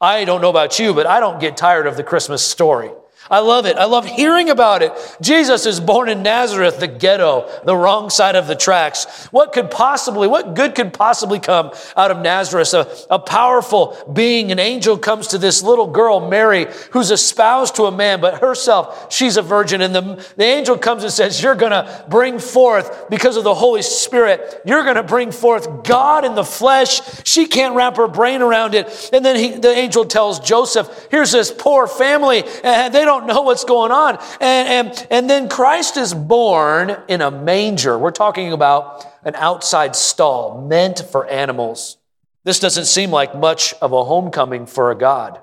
I 0.00 0.24
don't 0.24 0.40
know 0.40 0.50
about 0.50 0.78
you, 0.78 0.92
but 0.92 1.06
I 1.06 1.20
don't 1.20 1.40
get 1.40 1.56
tired 1.56 1.86
of 1.86 1.96
the 1.96 2.04
Christmas 2.04 2.42
story. 2.42 2.90
I 3.30 3.40
love 3.40 3.66
it. 3.66 3.76
I 3.76 3.84
love 3.84 4.06
hearing 4.06 4.50
about 4.50 4.82
it. 4.82 4.92
Jesus 5.20 5.66
is 5.66 5.80
born 5.80 6.08
in 6.08 6.22
Nazareth, 6.22 6.80
the 6.80 6.86
ghetto, 6.86 7.48
the 7.64 7.76
wrong 7.76 8.10
side 8.10 8.36
of 8.36 8.46
the 8.46 8.54
tracks. 8.54 9.26
What 9.26 9.52
could 9.52 9.70
possibly, 9.70 10.28
what 10.28 10.54
good 10.54 10.74
could 10.74 10.92
possibly 10.92 11.40
come 11.40 11.72
out 11.96 12.10
of 12.10 12.18
Nazareth? 12.18 12.74
A, 12.74 12.88
a 13.10 13.18
powerful 13.18 13.96
being, 14.12 14.52
an 14.52 14.58
angel 14.58 14.98
comes 14.98 15.28
to 15.28 15.38
this 15.38 15.62
little 15.62 15.86
girl, 15.86 16.28
Mary, 16.28 16.66
who's 16.92 17.10
espoused 17.10 17.76
to 17.76 17.84
a 17.84 17.92
man, 17.92 18.20
but 18.20 18.40
herself, 18.40 19.12
she's 19.12 19.36
a 19.36 19.42
virgin. 19.42 19.80
And 19.80 19.94
the, 19.94 20.26
the 20.36 20.44
angel 20.44 20.78
comes 20.78 21.02
and 21.02 21.12
says, 21.12 21.42
You're 21.42 21.54
going 21.54 21.72
to 21.72 22.04
bring 22.08 22.38
forth, 22.38 23.08
because 23.10 23.36
of 23.36 23.44
the 23.44 23.54
Holy 23.54 23.82
Spirit, 23.82 24.62
you're 24.64 24.84
going 24.84 24.96
to 24.96 25.02
bring 25.02 25.32
forth 25.32 25.84
God 25.84 26.24
in 26.24 26.34
the 26.34 26.44
flesh. 26.44 27.00
She 27.24 27.46
can't 27.46 27.74
wrap 27.74 27.96
her 27.96 28.08
brain 28.08 28.42
around 28.42 28.74
it. 28.74 29.10
And 29.12 29.24
then 29.24 29.36
he, 29.36 29.50
the 29.58 29.70
angel 29.70 30.04
tells 30.04 30.40
Joseph, 30.40 31.08
Here's 31.10 31.32
this 31.32 31.50
poor 31.50 31.86
family, 31.86 32.44
and 32.62 32.94
they 32.94 33.04
don't 33.04 33.15
don't 33.18 33.26
know 33.26 33.42
what's 33.42 33.64
going 33.64 33.92
on. 33.92 34.18
And, 34.40 34.88
and, 34.88 35.06
and 35.10 35.30
then 35.30 35.48
Christ 35.48 35.96
is 35.96 36.12
born 36.14 36.96
in 37.08 37.20
a 37.22 37.30
manger. 37.30 37.98
We're 37.98 38.10
talking 38.10 38.52
about 38.52 39.06
an 39.24 39.34
outside 39.36 39.96
stall 39.96 40.66
meant 40.66 41.00
for 41.00 41.26
animals. 41.26 41.96
This 42.44 42.60
doesn't 42.60 42.84
seem 42.84 43.10
like 43.10 43.34
much 43.34 43.74
of 43.80 43.92
a 43.92 44.04
homecoming 44.04 44.66
for 44.66 44.90
a 44.90 44.94
God, 44.94 45.40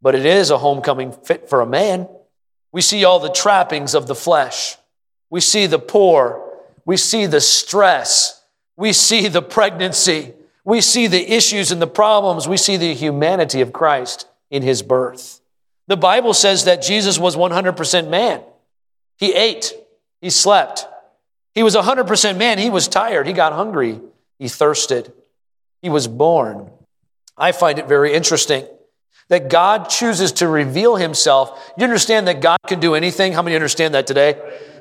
but 0.00 0.14
it 0.14 0.26
is 0.26 0.50
a 0.50 0.58
homecoming 0.58 1.12
fit 1.12 1.48
for 1.48 1.60
a 1.60 1.66
man. 1.66 2.08
We 2.70 2.82
see 2.82 3.04
all 3.04 3.18
the 3.18 3.32
trappings 3.32 3.94
of 3.94 4.06
the 4.06 4.14
flesh. 4.14 4.76
We 5.30 5.40
see 5.40 5.66
the 5.66 5.78
poor. 5.78 6.42
We 6.84 6.96
see 6.96 7.26
the 7.26 7.40
stress. 7.40 8.44
We 8.76 8.92
see 8.92 9.28
the 9.28 9.42
pregnancy. 9.42 10.34
We 10.64 10.80
see 10.80 11.06
the 11.06 11.32
issues 11.32 11.72
and 11.72 11.80
the 11.80 11.86
problems. 11.86 12.46
We 12.46 12.58
see 12.58 12.76
the 12.76 12.94
humanity 12.94 13.60
of 13.60 13.72
Christ 13.72 14.28
in 14.50 14.62
his 14.62 14.82
birth. 14.82 15.35
The 15.88 15.96
Bible 15.96 16.34
says 16.34 16.64
that 16.64 16.82
Jesus 16.82 17.18
was 17.18 17.36
100% 17.36 18.08
man. 18.08 18.42
He 19.18 19.32
ate, 19.32 19.72
he 20.20 20.30
slept. 20.30 20.86
He 21.54 21.62
was 21.62 21.74
100% 21.74 22.36
man. 22.36 22.58
He 22.58 22.70
was 22.70 22.88
tired, 22.88 23.26
he 23.26 23.32
got 23.32 23.52
hungry, 23.52 24.00
he 24.38 24.48
thirsted. 24.48 25.12
He 25.82 25.88
was 25.88 26.08
born. 26.08 26.70
I 27.36 27.52
find 27.52 27.78
it 27.78 27.86
very 27.86 28.12
interesting 28.12 28.66
that 29.28 29.50
God 29.50 29.88
chooses 29.88 30.32
to 30.32 30.48
reveal 30.48 30.96
himself. 30.96 31.72
You 31.76 31.84
understand 31.84 32.28
that 32.28 32.40
God 32.40 32.58
can 32.66 32.80
do 32.80 32.94
anything? 32.94 33.32
How 33.32 33.42
many 33.42 33.56
understand 33.56 33.94
that 33.94 34.06
today? 34.06 34.34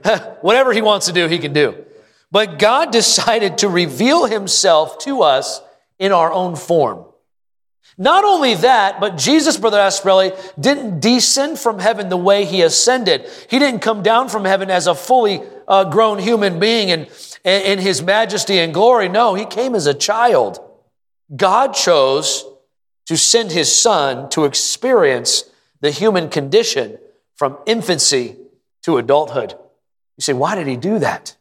Whatever 0.42 0.72
he 0.72 0.82
wants 0.82 1.08
to 1.08 1.14
do, 1.14 1.28
he 1.28 1.40
can 1.40 1.54
do. 1.54 1.84
But 2.32 2.60
God 2.60 2.92
decided 2.92 3.60
to 3.60 3.70
reveal 3.70 4.26
himself 4.26 5.00
to 5.00 5.24
us 5.24 5.62
in 6.00 6.12
our 6.12 6.32
own 6.32 6.56
form. 6.56 7.06
Not 7.98 8.26
only 8.26 8.56
that, 8.56 9.00
but 9.00 9.18
Jesus, 9.18 9.58
Brother 9.58 9.80
Asprelli, 9.80 10.34
didn't 10.60 11.00
descend 11.00 11.60
from 11.60 11.80
heaven 11.80 12.10
the 12.10 12.18
way 12.18 12.44
he 12.44 12.62
ascended. 12.62 13.30
He 13.50 13.58
didn't 13.58 13.80
come 13.80 14.04
down 14.04 14.28
from 14.28 14.44
heaven 14.44 14.70
as 14.70 14.88
a 14.88 14.96
fully 14.96 15.42
uh, 15.68 15.86
grown 15.86 16.20
human 16.20 16.60
being 16.60 16.90
in, 16.90 17.08
in 17.46 17.80
his 17.80 18.02
majesty 18.02 18.60
and 18.60 18.74
glory. 18.74 19.08
No, 19.08 19.34
he 19.34 19.46
came 19.46 19.76
as 19.76 19.88
a 19.88 19.94
child. 19.94 20.60
God 21.34 21.74
chose 21.74 22.46
to 23.06 23.18
send 23.18 23.52
his 23.52 23.74
son 23.74 24.30
to 24.30 24.46
experience 24.46 25.46
the 25.80 25.92
human 25.92 26.30
condition 26.30 26.98
from 27.36 27.58
infancy 27.66 28.36
to 28.84 28.98
adulthood. 28.98 29.54
You 30.18 30.22
say, 30.22 30.34
why 30.34 30.56
did 30.56 30.68
he 30.68 30.76
do 30.76 31.00
that? 31.00 31.36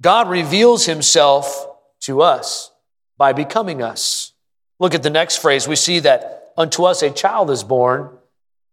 God 0.00 0.28
reveals 0.28 0.86
himself 0.86 1.66
to 2.00 2.22
us 2.22 2.70
by 3.16 3.32
becoming 3.32 3.82
us. 3.82 4.29
Look 4.80 4.94
at 4.94 5.02
the 5.04 5.10
next 5.10 5.36
phrase. 5.36 5.68
We 5.68 5.76
see 5.76 6.00
that 6.00 6.52
unto 6.56 6.84
us 6.84 7.02
a 7.02 7.10
child 7.10 7.50
is 7.50 7.62
born, 7.62 8.18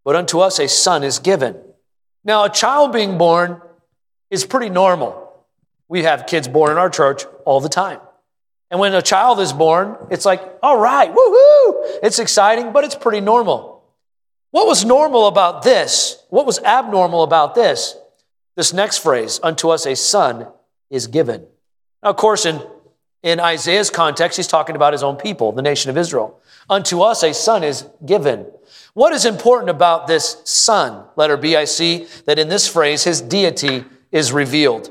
but 0.03 0.15
unto 0.15 0.39
us 0.39 0.57
a 0.57 0.67
son 0.67 1.03
is 1.03 1.19
given. 1.19 1.61
Now, 2.23 2.45
a 2.45 2.49
child 2.49 2.93
being 2.93 3.17
born 3.17 3.61
is 4.31 4.45
pretty 4.45 4.69
normal. 4.69 5.45
We 5.89 6.03
have 6.03 6.25
kids 6.25 6.47
born 6.47 6.71
in 6.71 6.77
our 6.77 6.89
church 6.89 7.25
all 7.45 7.59
the 7.59 7.69
time. 7.69 7.99
And 8.71 8.79
when 8.79 8.93
a 8.93 9.01
child 9.01 9.39
is 9.39 9.53
born, 9.53 9.95
it's 10.09 10.25
like, 10.25 10.41
all 10.63 10.79
right, 10.79 11.09
woohoo! 11.13 11.99
It's 12.03 12.19
exciting, 12.19 12.73
but 12.73 12.83
it's 12.83 12.95
pretty 12.95 13.21
normal. 13.21 13.83
What 14.51 14.67
was 14.67 14.83
normal 14.83 15.27
about 15.27 15.63
this? 15.63 16.21
What 16.29 16.45
was 16.45 16.59
abnormal 16.59 17.23
about 17.23 17.55
this? 17.55 17.95
This 18.55 18.73
next 18.73 18.97
phrase, 18.99 19.39
unto 19.43 19.69
us 19.69 19.85
a 19.85 19.95
son 19.95 20.47
is 20.89 21.07
given. 21.07 21.45
Now, 22.01 22.09
of 22.09 22.17
course, 22.17 22.45
in 22.45 22.61
in 23.27 23.41
Isaiah's 23.41 23.89
context, 23.89 24.37
he's 24.37 24.47
talking 24.47 24.77
about 24.77 24.93
his 24.93 25.03
own 25.03 25.17
people, 25.17 25.51
the 25.51 25.61
nation 25.61 25.89
of 25.89 25.97
Israel. 25.97 26.39
Unto 26.69 27.01
us 27.01 27.23
a 27.23 27.33
son 27.33 27.61
is 27.61 27.85
given. 28.05 28.45
What 28.93 29.11
is 29.11 29.25
important 29.25 29.69
about 29.69 30.07
this 30.07 30.41
son, 30.45 31.03
letter 31.17 31.35
B, 31.35 31.57
I 31.57 31.65
see 31.65 32.07
that 32.25 32.39
in 32.39 32.47
this 32.47 32.69
phrase, 32.69 33.03
his 33.03 33.19
deity 33.19 33.83
is 34.13 34.31
revealed. 34.31 34.89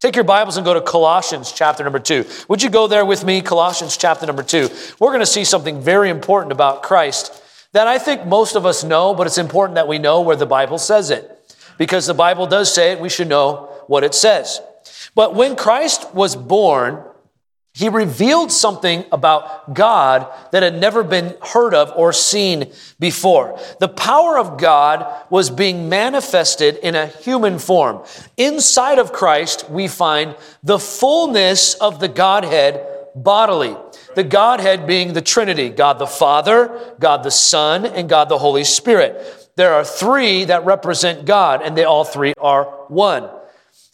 Take 0.00 0.16
your 0.16 0.24
Bibles 0.24 0.56
and 0.56 0.64
go 0.64 0.72
to 0.72 0.80
Colossians 0.80 1.52
chapter 1.52 1.84
number 1.84 1.98
two. 1.98 2.24
Would 2.48 2.62
you 2.62 2.70
go 2.70 2.86
there 2.86 3.04
with 3.04 3.26
me? 3.26 3.42
Colossians 3.42 3.98
chapter 3.98 4.24
number 4.24 4.42
two. 4.42 4.70
We're 4.98 5.10
going 5.10 5.20
to 5.20 5.26
see 5.26 5.44
something 5.44 5.82
very 5.82 6.08
important 6.08 6.52
about 6.52 6.82
Christ 6.82 7.42
that 7.72 7.86
I 7.86 7.98
think 7.98 8.24
most 8.24 8.56
of 8.56 8.64
us 8.64 8.84
know, 8.84 9.12
but 9.12 9.26
it's 9.26 9.36
important 9.36 9.74
that 9.74 9.86
we 9.86 9.98
know 9.98 10.22
where 10.22 10.36
the 10.36 10.46
Bible 10.46 10.78
says 10.78 11.10
it. 11.10 11.30
Because 11.76 12.06
the 12.06 12.14
Bible 12.14 12.46
does 12.46 12.72
say 12.72 12.92
it, 12.92 13.00
we 13.00 13.10
should 13.10 13.28
know 13.28 13.70
what 13.86 14.02
it 14.02 14.14
says. 14.14 14.62
But 15.14 15.34
when 15.34 15.56
Christ 15.56 16.14
was 16.14 16.36
born, 16.36 17.04
he 17.76 17.90
revealed 17.90 18.50
something 18.50 19.04
about 19.12 19.74
God 19.74 20.26
that 20.50 20.62
had 20.62 20.80
never 20.80 21.04
been 21.04 21.36
heard 21.42 21.74
of 21.74 21.92
or 21.94 22.10
seen 22.10 22.72
before. 22.98 23.60
The 23.80 23.88
power 23.88 24.38
of 24.38 24.56
God 24.56 25.26
was 25.28 25.50
being 25.50 25.90
manifested 25.90 26.76
in 26.76 26.94
a 26.94 27.06
human 27.06 27.58
form. 27.58 28.02
Inside 28.38 28.98
of 28.98 29.12
Christ, 29.12 29.68
we 29.68 29.88
find 29.88 30.36
the 30.62 30.78
fullness 30.78 31.74
of 31.74 32.00
the 32.00 32.08
Godhead 32.08 32.80
bodily. 33.14 33.76
The 34.14 34.24
Godhead 34.24 34.86
being 34.86 35.12
the 35.12 35.20
Trinity 35.20 35.68
God 35.68 35.98
the 35.98 36.06
Father, 36.06 36.94
God 36.98 37.24
the 37.24 37.30
Son, 37.30 37.84
and 37.84 38.08
God 38.08 38.30
the 38.30 38.38
Holy 38.38 38.64
Spirit. 38.64 39.50
There 39.56 39.74
are 39.74 39.84
three 39.84 40.46
that 40.46 40.64
represent 40.64 41.26
God, 41.26 41.60
and 41.60 41.76
they 41.76 41.84
all 41.84 42.04
three 42.04 42.32
are 42.38 42.64
one. 42.88 43.28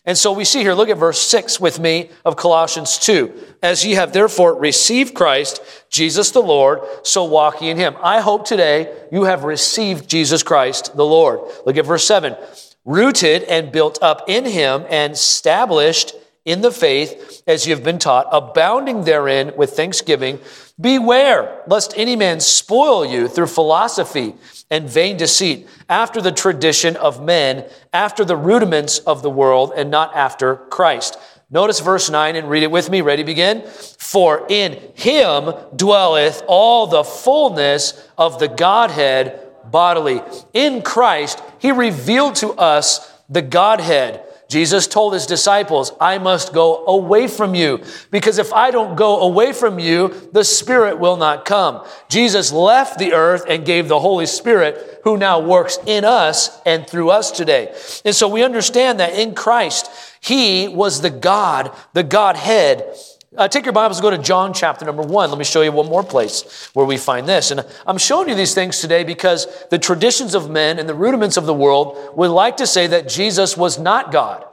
And 0.05 0.19
so 0.19 0.33
we 0.33 0.45
see 0.45 0.61
here, 0.61 0.75
look 0.75 0.89
at 0.89 0.99
verse 0.99 1.21
6 1.21 1.61
with 1.61 1.79
me 1.79 2.11
of 2.25 2.35
Colossians 2.37 2.99
2. 2.99 3.33
As 3.63 3.85
ye 3.85 3.93
have 3.93 4.13
therefore 4.13 4.59
received 4.59 5.15
Christ, 5.15 5.61
Jesus 5.91 6.33
the 6.33 6.41
Lord, 6.41 6.81
so 7.05 7.23
walk 7.25 7.63
ye 7.63 7.71
in 7.71 7.77
him. 7.77 7.95
I 8.03 8.21
hope 8.21 8.45
today 8.45 8.93
you 9.13 9.25
have 9.25 9.45
received 9.45 10.11
Jesus 10.11 10.43
Christ 10.43 10.97
the 10.97 11.07
Lord. 11.07 11.41
Look 11.65 11.77
at 11.77 11.87
verse 11.87 12.05
7. 12.05 12.37
Rooted 12.85 13.45
and 13.45 13.71
built 13.71 14.03
up 14.03 14.25
in 14.27 14.45
him 14.45 14.85
and 14.91 15.13
established 15.13 16.15
in 16.45 16.63
the 16.63 16.73
faith 16.73 17.43
as 17.47 17.67
you 17.67 17.75
have 17.75 17.85
been 17.85 18.01
taught, 18.01 18.27
abounding 18.33 19.05
therein 19.05 19.53
with 19.57 19.71
thanksgiving. 19.71 20.41
Beware 20.81 21.63
lest 21.69 21.95
any 21.97 22.17
man 22.17 22.41
spoil 22.41 23.07
you 23.07 23.29
through 23.29 23.47
philosophy 23.47 24.35
and 24.73 24.89
vain 24.89 25.19
deceit, 25.19 25.69
after 25.91 26.23
the 26.23 26.33
tradition 26.33 26.97
of 26.97 27.23
men, 27.23 27.67
after 27.93 28.25
the 28.25 28.37
rudiments 28.37 28.99
of 29.01 29.21
the 29.21 29.29
world, 29.29 29.71
and 29.77 29.91
not 29.91 30.17
after 30.17 30.57
Christ. 30.57 31.19
Notice 31.51 31.81
verse 31.81 32.09
9 32.09 32.37
and 32.37 32.49
read 32.49 32.63
it 32.63 32.71
with 32.71 32.89
me. 32.89 33.03
Ready, 33.03 33.23
begin? 33.23 33.63
For 33.99 34.47
in 34.49 34.81
him 34.95 35.53
dwelleth 35.77 36.43
all 36.49 36.87
the 36.87 37.05
fullness 37.05 38.09
of 38.17 38.39
the 38.39 38.49
Godhead 38.49 39.39
bodily. 39.71 40.23
In 40.55 40.81
Christ, 40.81 41.43
he 41.59 41.71
revealed 41.71 42.37
to 42.37 42.53
us 42.53 43.13
the 43.29 43.43
Godhead 43.43 44.25
Jesus 44.53 44.87
told 44.87 45.15
his 45.15 45.25
disciples, 45.25 45.93
I 45.99 46.19
must 46.19 46.53
go 46.53 46.85
away 46.85 47.27
from 47.27 47.55
you 47.55 47.83
because 48.11 48.37
if 48.37 48.53
I 48.53 48.71
don't 48.71 48.97
go 48.97 49.21
away 49.21 49.55
from 49.55 49.79
you, 49.79 50.29
the 50.33 50.45
Spirit 50.45 50.99
will 50.99 51.17
not 51.17 51.47
come. 51.47 51.87
Jesus 52.11 52.53
left 52.53 52.99
the 52.99 53.15
earth 53.15 53.47
and 53.49 53.65
gave 53.65 53.89
the 53.89 53.99
Holy 53.99 54.27
Spirit 54.27 55.01
who 55.05 55.17
now 55.17 55.41
works 55.41 55.79
in 55.87 56.05
us 56.05 56.61
and 56.67 56.87
through 56.87 57.09
us 57.09 57.31
today. 57.31 57.75
And 58.05 58.15
so 58.15 58.29
we 58.29 58.43
understand 58.43 59.01
that 59.01 59.15
in 59.15 59.35
Christ, 59.35 59.91
he 60.21 60.69
was 60.69 61.01
the 61.01 61.09
God, 61.09 61.75
the 61.95 62.05
Godhead 62.05 62.95
uh, 63.37 63.49
take 63.49 63.65
your 63.65 63.73
Bibles, 63.73 63.99
and 63.99 64.03
go 64.03 64.11
to 64.11 64.19
John 64.19 64.53
chapter 64.53 64.85
number 64.85 65.03
one. 65.03 65.31
Let 65.31 65.39
me 65.39 65.45
show 65.45 65.63
you 65.63 65.73
one 65.73 65.87
more 65.87 66.05
place 66.05 66.69
where 66.75 66.85
we 66.85 66.97
find 66.97 67.27
this. 67.29 67.51
And 67.51 67.65
I'm 67.87 67.99
showing 67.99 68.29
you 68.29 68.35
these 68.35 68.55
things 68.55 68.81
today 68.81 69.05
because 69.05 69.47
the 69.71 69.79
traditions 69.79 70.35
of 70.35 70.51
men 70.51 70.79
and 70.79 70.89
the 70.89 70.95
rudiments 70.95 71.37
of 71.37 71.47
the 71.47 71.55
world 71.55 72.17
would 72.17 72.31
like 72.31 72.59
to 72.59 72.67
say 72.67 72.87
that 72.89 73.09
Jesus 73.09 73.57
was 73.57 73.79
not 73.79 74.13
God. 74.13 74.45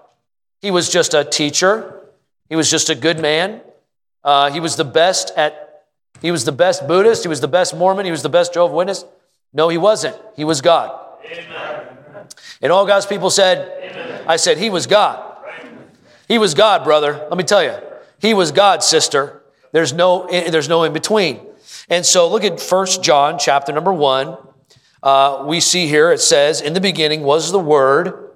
He 0.62 0.72
was 0.72 0.90
just 0.90 1.14
a 1.14 1.24
teacher. 1.24 2.02
He 2.48 2.56
was 2.56 2.70
just 2.72 2.90
a 2.90 2.96
good 2.96 3.20
man. 3.20 3.62
Uh, 4.24 4.52
he 4.52 4.60
was 4.60 4.76
the 4.76 4.86
best 4.86 5.32
at, 5.36 5.84
he 6.22 6.32
was 6.32 6.46
the 6.46 6.52
best 6.52 6.88
Buddhist. 6.88 7.24
He 7.24 7.30
was 7.30 7.42
the 7.42 7.48
best 7.48 7.76
Mormon. 7.76 8.06
He 8.06 8.12
was 8.12 8.24
the 8.24 8.30
best 8.30 8.54
Jehovah 8.54 8.76
Witness. 8.76 9.06
No, 9.54 9.70
he 9.70 9.78
wasn't. 9.78 10.16
He 10.36 10.44
was 10.44 10.62
God. 10.62 10.98
Amen. 11.26 11.88
And 12.62 12.72
all 12.72 12.86
God's 12.86 13.06
people 13.06 13.30
said, 13.30 13.92
Amen. 13.92 14.24
I 14.28 14.36
said, 14.36 14.58
he 14.58 14.70
was 14.70 14.88
God. 14.88 15.26
He 16.28 16.38
was 16.38 16.54
God, 16.54 16.84
brother. 16.84 17.26
Let 17.30 17.38
me 17.38 17.44
tell 17.44 17.64
you. 17.64 17.89
He 18.20 18.34
was 18.34 18.52
God's 18.52 18.86
sister. 18.86 19.44
There's 19.72 19.94
no, 19.94 20.28
there's 20.28 20.70
no 20.70 20.84
in 20.84 20.94
between. 20.94 21.42
And 21.90 22.06
so 22.06 22.30
look 22.30 22.44
at 22.44 22.60
First 22.60 23.04
John 23.04 23.40
chapter 23.40 23.72
number 23.72 23.94
1. 23.94 24.38
Uh, 25.02 25.46
we 25.48 25.60
see 25.60 25.88
here 25.88 26.12
it 26.12 26.20
says, 26.20 26.62
In 26.62 26.74
the 26.74 26.82
beginning 26.82 27.24
was 27.24 27.52
the 27.52 27.60
Word, 27.60 28.36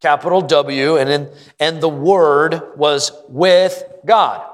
capital 0.00 0.40
W, 0.42 0.96
and, 0.96 1.08
in, 1.08 1.30
and 1.58 1.80
the 1.80 1.88
Word 1.88 2.76
was 2.76 3.12
with 3.28 3.82
God. 4.04 4.44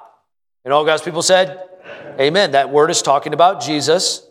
And 0.64 0.73
all 0.73 0.85
God's 0.85 1.02
people 1.02 1.23
said, 1.23 1.62
Amen. 1.85 2.21
Amen. 2.21 2.50
That 2.52 2.71
word 2.71 2.90
is 2.90 3.02
talking 3.02 3.33
about 3.33 3.62
Jesus, 3.62 4.26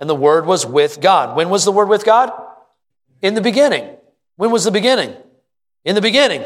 and 0.00 0.10
the 0.10 0.14
Word 0.14 0.44
was 0.44 0.66
with 0.66 1.00
God. 1.00 1.36
When 1.36 1.48
was 1.48 1.64
the 1.64 1.72
Word 1.72 1.88
with 1.88 2.04
God? 2.04 2.32
In 3.22 3.34
the 3.34 3.40
beginning. 3.40 3.96
When 4.36 4.50
was 4.50 4.64
the 4.64 4.70
beginning? 4.70 5.16
In 5.84 5.94
the 5.94 6.00
beginning. 6.00 6.42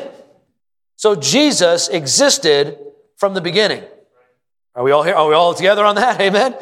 So 0.96 1.14
Jesus 1.16 1.88
existed 1.88 2.78
from 3.22 3.34
the 3.34 3.40
beginning. 3.40 3.84
Are 4.74 4.82
we 4.82 4.90
all 4.90 5.04
here? 5.04 5.14
Are 5.14 5.28
we 5.28 5.34
all 5.34 5.54
together 5.54 5.84
on 5.84 5.94
that? 5.94 6.20
Amen. 6.28 6.56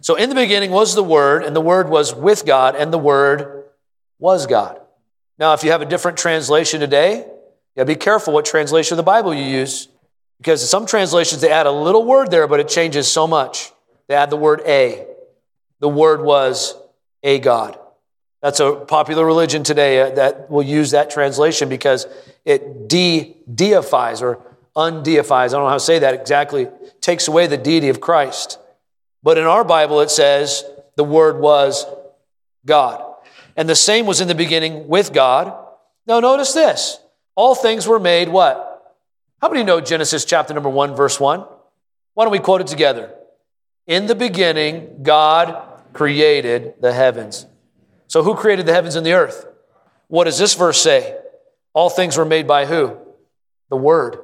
So 0.00 0.14
in 0.14 0.30
the 0.30 0.34
beginning 0.34 0.70
was 0.70 0.94
the 0.94 1.02
Word, 1.02 1.44
and 1.44 1.54
the 1.54 1.60
Word 1.60 1.90
was 1.90 2.14
with 2.14 2.46
God, 2.46 2.74
and 2.76 2.90
the 2.90 2.98
Word 2.98 3.64
was 4.18 4.46
God. 4.46 4.80
Now, 5.38 5.52
if 5.52 5.62
you 5.62 5.70
have 5.70 5.82
a 5.82 5.84
different 5.84 6.16
translation 6.16 6.80
today, 6.80 7.26
yeah, 7.76 7.84
be 7.84 7.94
careful 7.94 8.32
what 8.32 8.46
translation 8.46 8.94
of 8.94 8.96
the 8.96 9.02
Bible 9.02 9.34
you 9.34 9.44
use. 9.44 9.88
Because 10.38 10.66
some 10.66 10.86
translations, 10.86 11.42
they 11.42 11.50
add 11.50 11.66
a 11.66 11.70
little 11.70 12.06
word 12.06 12.30
there, 12.30 12.46
but 12.46 12.58
it 12.58 12.68
changes 12.68 13.06
so 13.06 13.26
much. 13.26 13.70
They 14.06 14.14
add 14.14 14.30
the 14.30 14.38
word 14.38 14.62
a. 14.64 15.06
The 15.80 15.90
word 15.90 16.22
was 16.22 16.74
a 17.22 17.38
God. 17.38 17.78
That's 18.40 18.60
a 18.60 18.76
popular 18.76 19.26
religion 19.26 19.62
today 19.62 20.00
uh, 20.00 20.14
that 20.14 20.50
will 20.50 20.62
use 20.62 20.92
that 20.92 21.10
translation 21.10 21.68
because 21.68 22.06
it 22.46 22.88
de 22.88 23.36
deifies 23.52 24.22
or 24.22 24.42
undeifies. 24.78 25.48
I 25.48 25.48
don't 25.48 25.64
know 25.64 25.68
how 25.68 25.74
to 25.74 25.80
say 25.80 25.98
that 25.98 26.14
exactly. 26.14 26.68
Takes 27.00 27.26
away 27.26 27.48
the 27.48 27.56
deity 27.56 27.88
of 27.88 28.00
Christ. 28.00 28.58
But 29.24 29.36
in 29.36 29.44
our 29.44 29.64
Bible, 29.64 30.00
it 30.00 30.10
says 30.10 30.64
the 30.96 31.04
word 31.04 31.40
was 31.40 31.84
God. 32.64 33.04
And 33.56 33.68
the 33.68 33.74
same 33.74 34.06
was 34.06 34.20
in 34.20 34.28
the 34.28 34.36
beginning 34.36 34.86
with 34.86 35.12
God. 35.12 35.52
Now, 36.06 36.20
notice 36.20 36.52
this 36.54 37.00
all 37.34 37.56
things 37.56 37.86
were 37.86 37.98
made 37.98 38.28
what? 38.28 38.96
How 39.42 39.48
many 39.48 39.64
know 39.64 39.80
Genesis 39.80 40.24
chapter 40.24 40.54
number 40.54 40.68
one, 40.68 40.94
verse 40.94 41.18
one? 41.18 41.44
Why 42.14 42.24
don't 42.24 42.32
we 42.32 42.38
quote 42.38 42.60
it 42.60 42.68
together? 42.68 43.12
In 43.86 44.06
the 44.06 44.14
beginning, 44.14 45.02
God 45.02 45.82
created 45.92 46.74
the 46.80 46.92
heavens. 46.92 47.46
So, 48.06 48.22
who 48.22 48.34
created 48.34 48.66
the 48.66 48.72
heavens 48.72 48.96
and 48.96 49.04
the 49.04 49.12
earth? 49.12 49.46
What 50.08 50.24
does 50.24 50.38
this 50.38 50.54
verse 50.54 50.80
say? 50.80 51.18
All 51.72 51.90
things 51.90 52.16
were 52.16 52.24
made 52.24 52.46
by 52.46 52.66
who? 52.66 52.96
The 53.70 53.76
Word. 53.76 54.18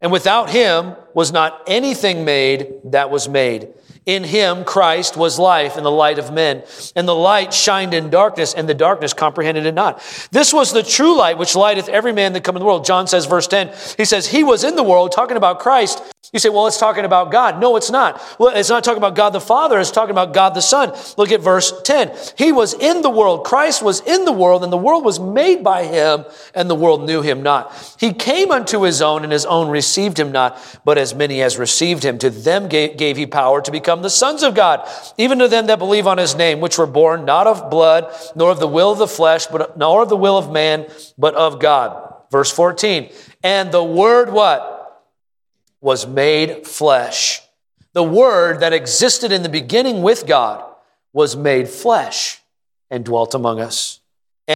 And 0.00 0.10
without 0.10 0.50
him 0.50 0.96
was 1.14 1.32
not 1.32 1.62
anything 1.66 2.24
made 2.24 2.74
that 2.84 3.10
was 3.10 3.28
made. 3.28 3.68
In 4.10 4.24
him, 4.24 4.64
Christ 4.64 5.16
was 5.16 5.38
life 5.38 5.76
and 5.76 5.86
the 5.86 5.90
light 5.90 6.18
of 6.18 6.32
men. 6.32 6.64
And 6.96 7.06
the 7.06 7.14
light 7.14 7.54
shined 7.54 7.94
in 7.94 8.10
darkness, 8.10 8.54
and 8.54 8.68
the 8.68 8.74
darkness 8.74 9.12
comprehended 9.12 9.66
it 9.66 9.74
not. 9.74 10.02
This 10.32 10.52
was 10.52 10.72
the 10.72 10.82
true 10.82 11.16
light 11.16 11.38
which 11.38 11.54
lighteth 11.54 11.88
every 11.88 12.12
man 12.12 12.32
that 12.32 12.42
come 12.42 12.56
in 12.56 12.60
the 12.60 12.66
world. 12.66 12.84
John 12.84 13.06
says, 13.06 13.26
verse 13.26 13.46
10, 13.46 13.72
he 13.96 14.04
says, 14.04 14.26
He 14.26 14.42
was 14.42 14.64
in 14.64 14.74
the 14.74 14.82
world, 14.82 15.12
talking 15.12 15.36
about 15.36 15.60
Christ. 15.60 16.02
You 16.32 16.38
say, 16.38 16.48
well, 16.48 16.68
it's 16.68 16.78
talking 16.78 17.04
about 17.04 17.32
God. 17.32 17.60
No, 17.60 17.74
it's 17.74 17.90
not. 17.90 18.22
Well, 18.38 18.54
it's 18.54 18.68
not 18.68 18.84
talking 18.84 18.98
about 18.98 19.16
God 19.16 19.30
the 19.30 19.40
Father, 19.40 19.80
it's 19.80 19.90
talking 19.90 20.12
about 20.12 20.32
God 20.32 20.54
the 20.54 20.62
Son. 20.62 20.92
Look 21.16 21.32
at 21.32 21.40
verse 21.40 21.72
10. 21.82 22.16
He 22.38 22.52
was 22.52 22.72
in 22.72 23.02
the 23.02 23.10
world, 23.10 23.44
Christ 23.44 23.82
was 23.82 24.00
in 24.02 24.24
the 24.24 24.32
world, 24.32 24.62
and 24.62 24.72
the 24.72 24.76
world 24.76 25.04
was 25.04 25.18
made 25.18 25.64
by 25.64 25.84
him, 25.84 26.24
and 26.54 26.70
the 26.70 26.76
world 26.76 27.04
knew 27.04 27.20
him 27.20 27.42
not. 27.42 27.96
He 27.98 28.12
came 28.12 28.52
unto 28.52 28.82
his 28.82 29.02
own, 29.02 29.24
and 29.24 29.32
his 29.32 29.44
own 29.44 29.70
received 29.70 30.20
him 30.20 30.30
not. 30.30 30.56
But 30.84 30.98
as 30.98 31.16
many 31.16 31.42
as 31.42 31.58
received 31.58 32.04
him, 32.04 32.16
to 32.18 32.30
them 32.30 32.68
gave, 32.68 32.96
gave 32.96 33.16
he 33.16 33.26
power 33.26 33.60
to 33.62 33.72
become 33.72 33.99
the 34.02 34.10
sons 34.10 34.42
of 34.42 34.54
God, 34.54 34.88
even 35.18 35.38
to 35.38 35.48
them 35.48 35.66
that 35.66 35.78
believe 35.78 36.06
on 36.06 36.18
his 36.18 36.34
name, 36.34 36.60
which 36.60 36.78
were 36.78 36.86
born 36.86 37.24
not 37.24 37.46
of 37.46 37.70
blood, 37.70 38.12
nor 38.34 38.50
of 38.50 38.60
the 38.60 38.68
will 38.68 38.92
of 38.92 38.98
the 38.98 39.06
flesh, 39.06 39.46
but 39.46 39.76
nor 39.76 40.02
of 40.02 40.08
the 40.08 40.16
will 40.16 40.36
of 40.36 40.50
man, 40.50 40.86
but 41.16 41.34
of 41.34 41.60
God. 41.60 42.14
Verse 42.30 42.50
14. 42.50 43.10
And 43.42 43.72
the 43.72 43.84
word 43.84 44.32
what? 44.32 44.76
Was 45.80 46.06
made 46.06 46.66
flesh. 46.66 47.40
The 47.92 48.02
word 48.02 48.60
that 48.60 48.72
existed 48.72 49.32
in 49.32 49.42
the 49.42 49.48
beginning 49.48 50.02
with 50.02 50.26
God 50.26 50.64
was 51.12 51.36
made 51.36 51.68
flesh 51.68 52.40
and 52.90 53.04
dwelt 53.04 53.34
among 53.34 53.60
us. 53.60 53.99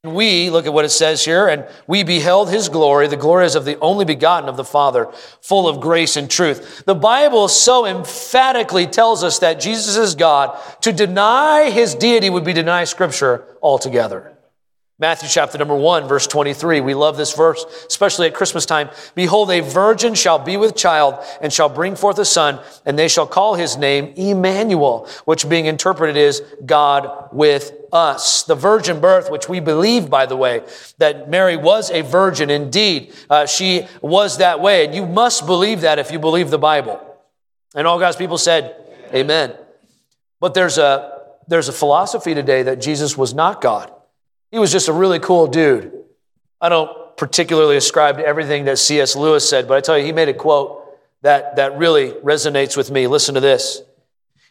And 0.02 0.14
we, 0.14 0.50
look 0.50 0.66
at 0.66 0.72
what 0.72 0.84
it 0.84 0.90
says 0.90 1.24
here, 1.24 1.46
and 1.46 1.66
we 1.86 2.02
beheld 2.02 2.50
his 2.50 2.68
glory. 2.68 3.06
The 3.06 3.16
glory 3.16 3.46
is 3.46 3.54
of 3.54 3.64
the 3.64 3.78
only 3.78 4.04
begotten 4.04 4.48
of 4.48 4.56
the 4.56 4.64
Father, 4.64 5.12
full 5.40 5.68
of 5.68 5.80
grace 5.80 6.16
and 6.16 6.28
truth. 6.28 6.84
The 6.84 6.94
Bible 6.94 7.46
so 7.48 7.86
emphatically 7.86 8.86
tells 8.86 9.22
us 9.22 9.38
that 9.38 9.60
Jesus 9.60 9.96
is 9.96 10.14
God. 10.14 10.58
To 10.82 10.92
deny 10.92 11.70
his 11.70 11.94
deity 11.94 12.28
would 12.28 12.44
be 12.44 12.52
deny 12.52 12.84
scripture 12.84 13.44
altogether. 13.62 14.33
Matthew 15.00 15.28
chapter 15.28 15.58
number 15.58 15.74
1, 15.74 16.06
verse 16.06 16.28
23. 16.28 16.80
We 16.80 16.94
love 16.94 17.16
this 17.16 17.34
verse, 17.34 17.64
especially 17.88 18.28
at 18.28 18.34
Christmas 18.34 18.64
time. 18.64 18.90
Behold, 19.16 19.50
a 19.50 19.58
virgin 19.58 20.14
shall 20.14 20.38
be 20.38 20.56
with 20.56 20.76
child 20.76 21.16
and 21.40 21.52
shall 21.52 21.68
bring 21.68 21.96
forth 21.96 22.16
a 22.20 22.24
son, 22.24 22.60
and 22.86 22.96
they 22.96 23.08
shall 23.08 23.26
call 23.26 23.56
his 23.56 23.76
name 23.76 24.14
Emmanuel, 24.14 25.08
which 25.24 25.48
being 25.48 25.66
interpreted 25.66 26.16
is 26.16 26.44
God 26.64 27.28
with 27.32 27.72
us. 27.92 28.44
The 28.44 28.54
virgin 28.54 29.00
birth, 29.00 29.32
which 29.32 29.48
we 29.48 29.58
believe, 29.58 30.08
by 30.08 30.26
the 30.26 30.36
way, 30.36 30.62
that 30.98 31.28
Mary 31.28 31.56
was 31.56 31.90
a 31.90 32.02
virgin 32.02 32.48
indeed. 32.48 33.12
Uh, 33.28 33.46
she 33.46 33.88
was 34.00 34.38
that 34.38 34.60
way. 34.60 34.84
And 34.84 34.94
you 34.94 35.06
must 35.06 35.44
believe 35.44 35.80
that 35.80 35.98
if 35.98 36.12
you 36.12 36.20
believe 36.20 36.50
the 36.50 36.58
Bible. 36.58 37.00
And 37.74 37.88
all 37.88 37.98
God's 37.98 38.16
people 38.16 38.38
said, 38.38 38.76
Amen. 39.08 39.50
Amen. 39.50 39.58
But 40.38 40.54
there's 40.54 40.78
a, 40.78 41.20
there's 41.48 41.68
a 41.68 41.72
philosophy 41.72 42.32
today 42.34 42.62
that 42.62 42.80
Jesus 42.80 43.18
was 43.18 43.34
not 43.34 43.60
God. 43.60 43.90
He 44.54 44.60
was 44.60 44.70
just 44.70 44.86
a 44.86 44.92
really 44.92 45.18
cool 45.18 45.48
dude. 45.48 45.90
I 46.60 46.68
don't 46.68 47.16
particularly 47.16 47.76
ascribe 47.76 48.18
to 48.18 48.24
everything 48.24 48.66
that 48.66 48.78
C.S. 48.78 49.16
Lewis 49.16 49.48
said, 49.48 49.66
but 49.66 49.76
I 49.76 49.80
tell 49.80 49.98
you, 49.98 50.04
he 50.04 50.12
made 50.12 50.28
a 50.28 50.32
quote 50.32 50.96
that, 51.22 51.56
that 51.56 51.76
really 51.76 52.12
resonates 52.12 52.76
with 52.76 52.88
me. 52.88 53.08
Listen 53.08 53.34
to 53.34 53.40
this. 53.40 53.82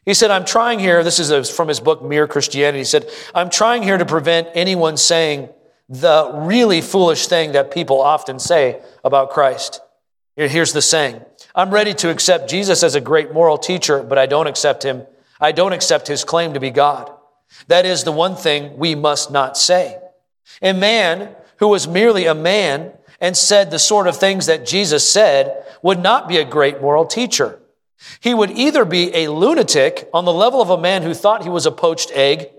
He 0.03 0.13
said, 0.13 0.29
I'm 0.29 0.43
trying 0.43 0.79
here, 0.79 1.05
this 1.05 1.21
is 1.21 1.49
from 1.49 1.69
his 1.69 1.79
book, 1.79 2.03
Mere 2.03 2.27
Christianity. 2.27 2.79
He 2.79 2.83
said, 2.83 3.09
I'm 3.33 3.49
trying 3.49 3.81
here 3.81 3.97
to 3.97 4.05
prevent 4.05 4.49
anyone 4.55 4.97
saying 4.97 5.47
the 5.87 6.31
really 6.33 6.81
foolish 6.81 7.27
thing 7.27 7.53
that 7.53 7.71
people 7.71 8.01
often 8.01 8.39
say 8.39 8.81
about 9.05 9.29
Christ. 9.29 9.79
Here's 10.35 10.73
the 10.73 10.81
saying 10.81 11.21
I'm 11.55 11.71
ready 11.71 11.93
to 11.93 12.09
accept 12.09 12.49
Jesus 12.49 12.83
as 12.83 12.95
a 12.95 12.99
great 12.99 13.31
moral 13.31 13.57
teacher, 13.57 14.03
but 14.03 14.17
I 14.17 14.25
don't 14.25 14.47
accept 14.47 14.83
him. 14.83 15.03
I 15.39 15.53
don't 15.53 15.71
accept 15.71 16.09
his 16.09 16.25
claim 16.25 16.55
to 16.55 16.59
be 16.59 16.71
God. 16.71 17.09
That 17.67 17.85
is 17.85 18.03
the 18.03 18.11
one 18.11 18.35
thing 18.35 18.77
we 18.77 18.95
must 18.95 19.31
not 19.31 19.57
say. 19.57 19.99
A 20.61 20.73
man 20.73 21.35
who 21.57 21.67
was 21.67 21.87
merely 21.87 22.25
a 22.25 22.35
man 22.35 22.93
and 23.19 23.37
said 23.37 23.71
the 23.71 23.79
sort 23.79 24.07
of 24.07 24.17
things 24.17 24.47
that 24.47 24.65
Jesus 24.65 25.09
said 25.09 25.63
would 25.81 25.99
not 25.99 26.27
be 26.27 26.37
a 26.37 26.45
great 26.45 26.81
moral 26.81 27.05
teacher. 27.05 27.59
He 28.19 28.33
would 28.33 28.51
either 28.51 28.85
be 28.85 29.15
a 29.15 29.31
lunatic 29.31 30.09
on 30.13 30.25
the 30.25 30.33
level 30.33 30.61
of 30.61 30.69
a 30.69 30.77
man 30.77 31.03
who 31.03 31.13
thought 31.13 31.43
he 31.43 31.49
was 31.49 31.65
a 31.65 31.71
poached 31.71 32.11
egg, 32.13 32.49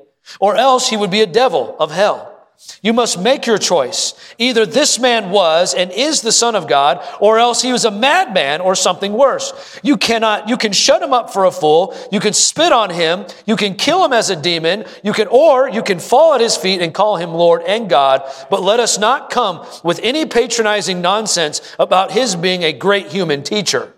or 0.40 0.56
else 0.56 0.88
he 0.88 0.96
would 0.96 1.10
be 1.10 1.20
a 1.20 1.26
devil 1.26 1.76
of 1.78 1.90
hell. 1.90 2.33
You 2.82 2.92
must 2.92 3.20
make 3.20 3.46
your 3.46 3.58
choice. 3.58 4.14
Either 4.38 4.64
this 4.64 4.98
man 4.98 5.30
was 5.30 5.74
and 5.74 5.90
is 5.90 6.20
the 6.20 6.32
son 6.32 6.54
of 6.54 6.68
God, 6.68 7.04
or 7.20 7.38
else 7.38 7.62
he 7.62 7.72
was 7.72 7.84
a 7.84 7.90
madman 7.90 8.60
or 8.60 8.74
something 8.74 9.12
worse. 9.12 9.80
You 9.82 9.96
cannot, 9.96 10.48
you 10.48 10.56
can 10.56 10.72
shut 10.72 11.02
him 11.02 11.12
up 11.12 11.32
for 11.32 11.44
a 11.44 11.50
fool. 11.50 11.96
You 12.12 12.20
can 12.20 12.32
spit 12.32 12.72
on 12.72 12.90
him. 12.90 13.26
You 13.46 13.56
can 13.56 13.74
kill 13.74 14.04
him 14.04 14.12
as 14.12 14.30
a 14.30 14.36
demon. 14.36 14.84
You 15.02 15.12
can, 15.12 15.28
or 15.28 15.68
you 15.68 15.82
can 15.82 15.98
fall 15.98 16.34
at 16.34 16.40
his 16.40 16.56
feet 16.56 16.80
and 16.80 16.94
call 16.94 17.16
him 17.16 17.32
Lord 17.32 17.62
and 17.62 17.88
God. 17.88 18.22
But 18.50 18.62
let 18.62 18.80
us 18.80 18.98
not 18.98 19.30
come 19.30 19.66
with 19.82 20.00
any 20.02 20.26
patronizing 20.26 21.00
nonsense 21.00 21.60
about 21.78 22.12
his 22.12 22.36
being 22.36 22.62
a 22.62 22.72
great 22.72 23.08
human 23.08 23.42
teacher. 23.42 23.94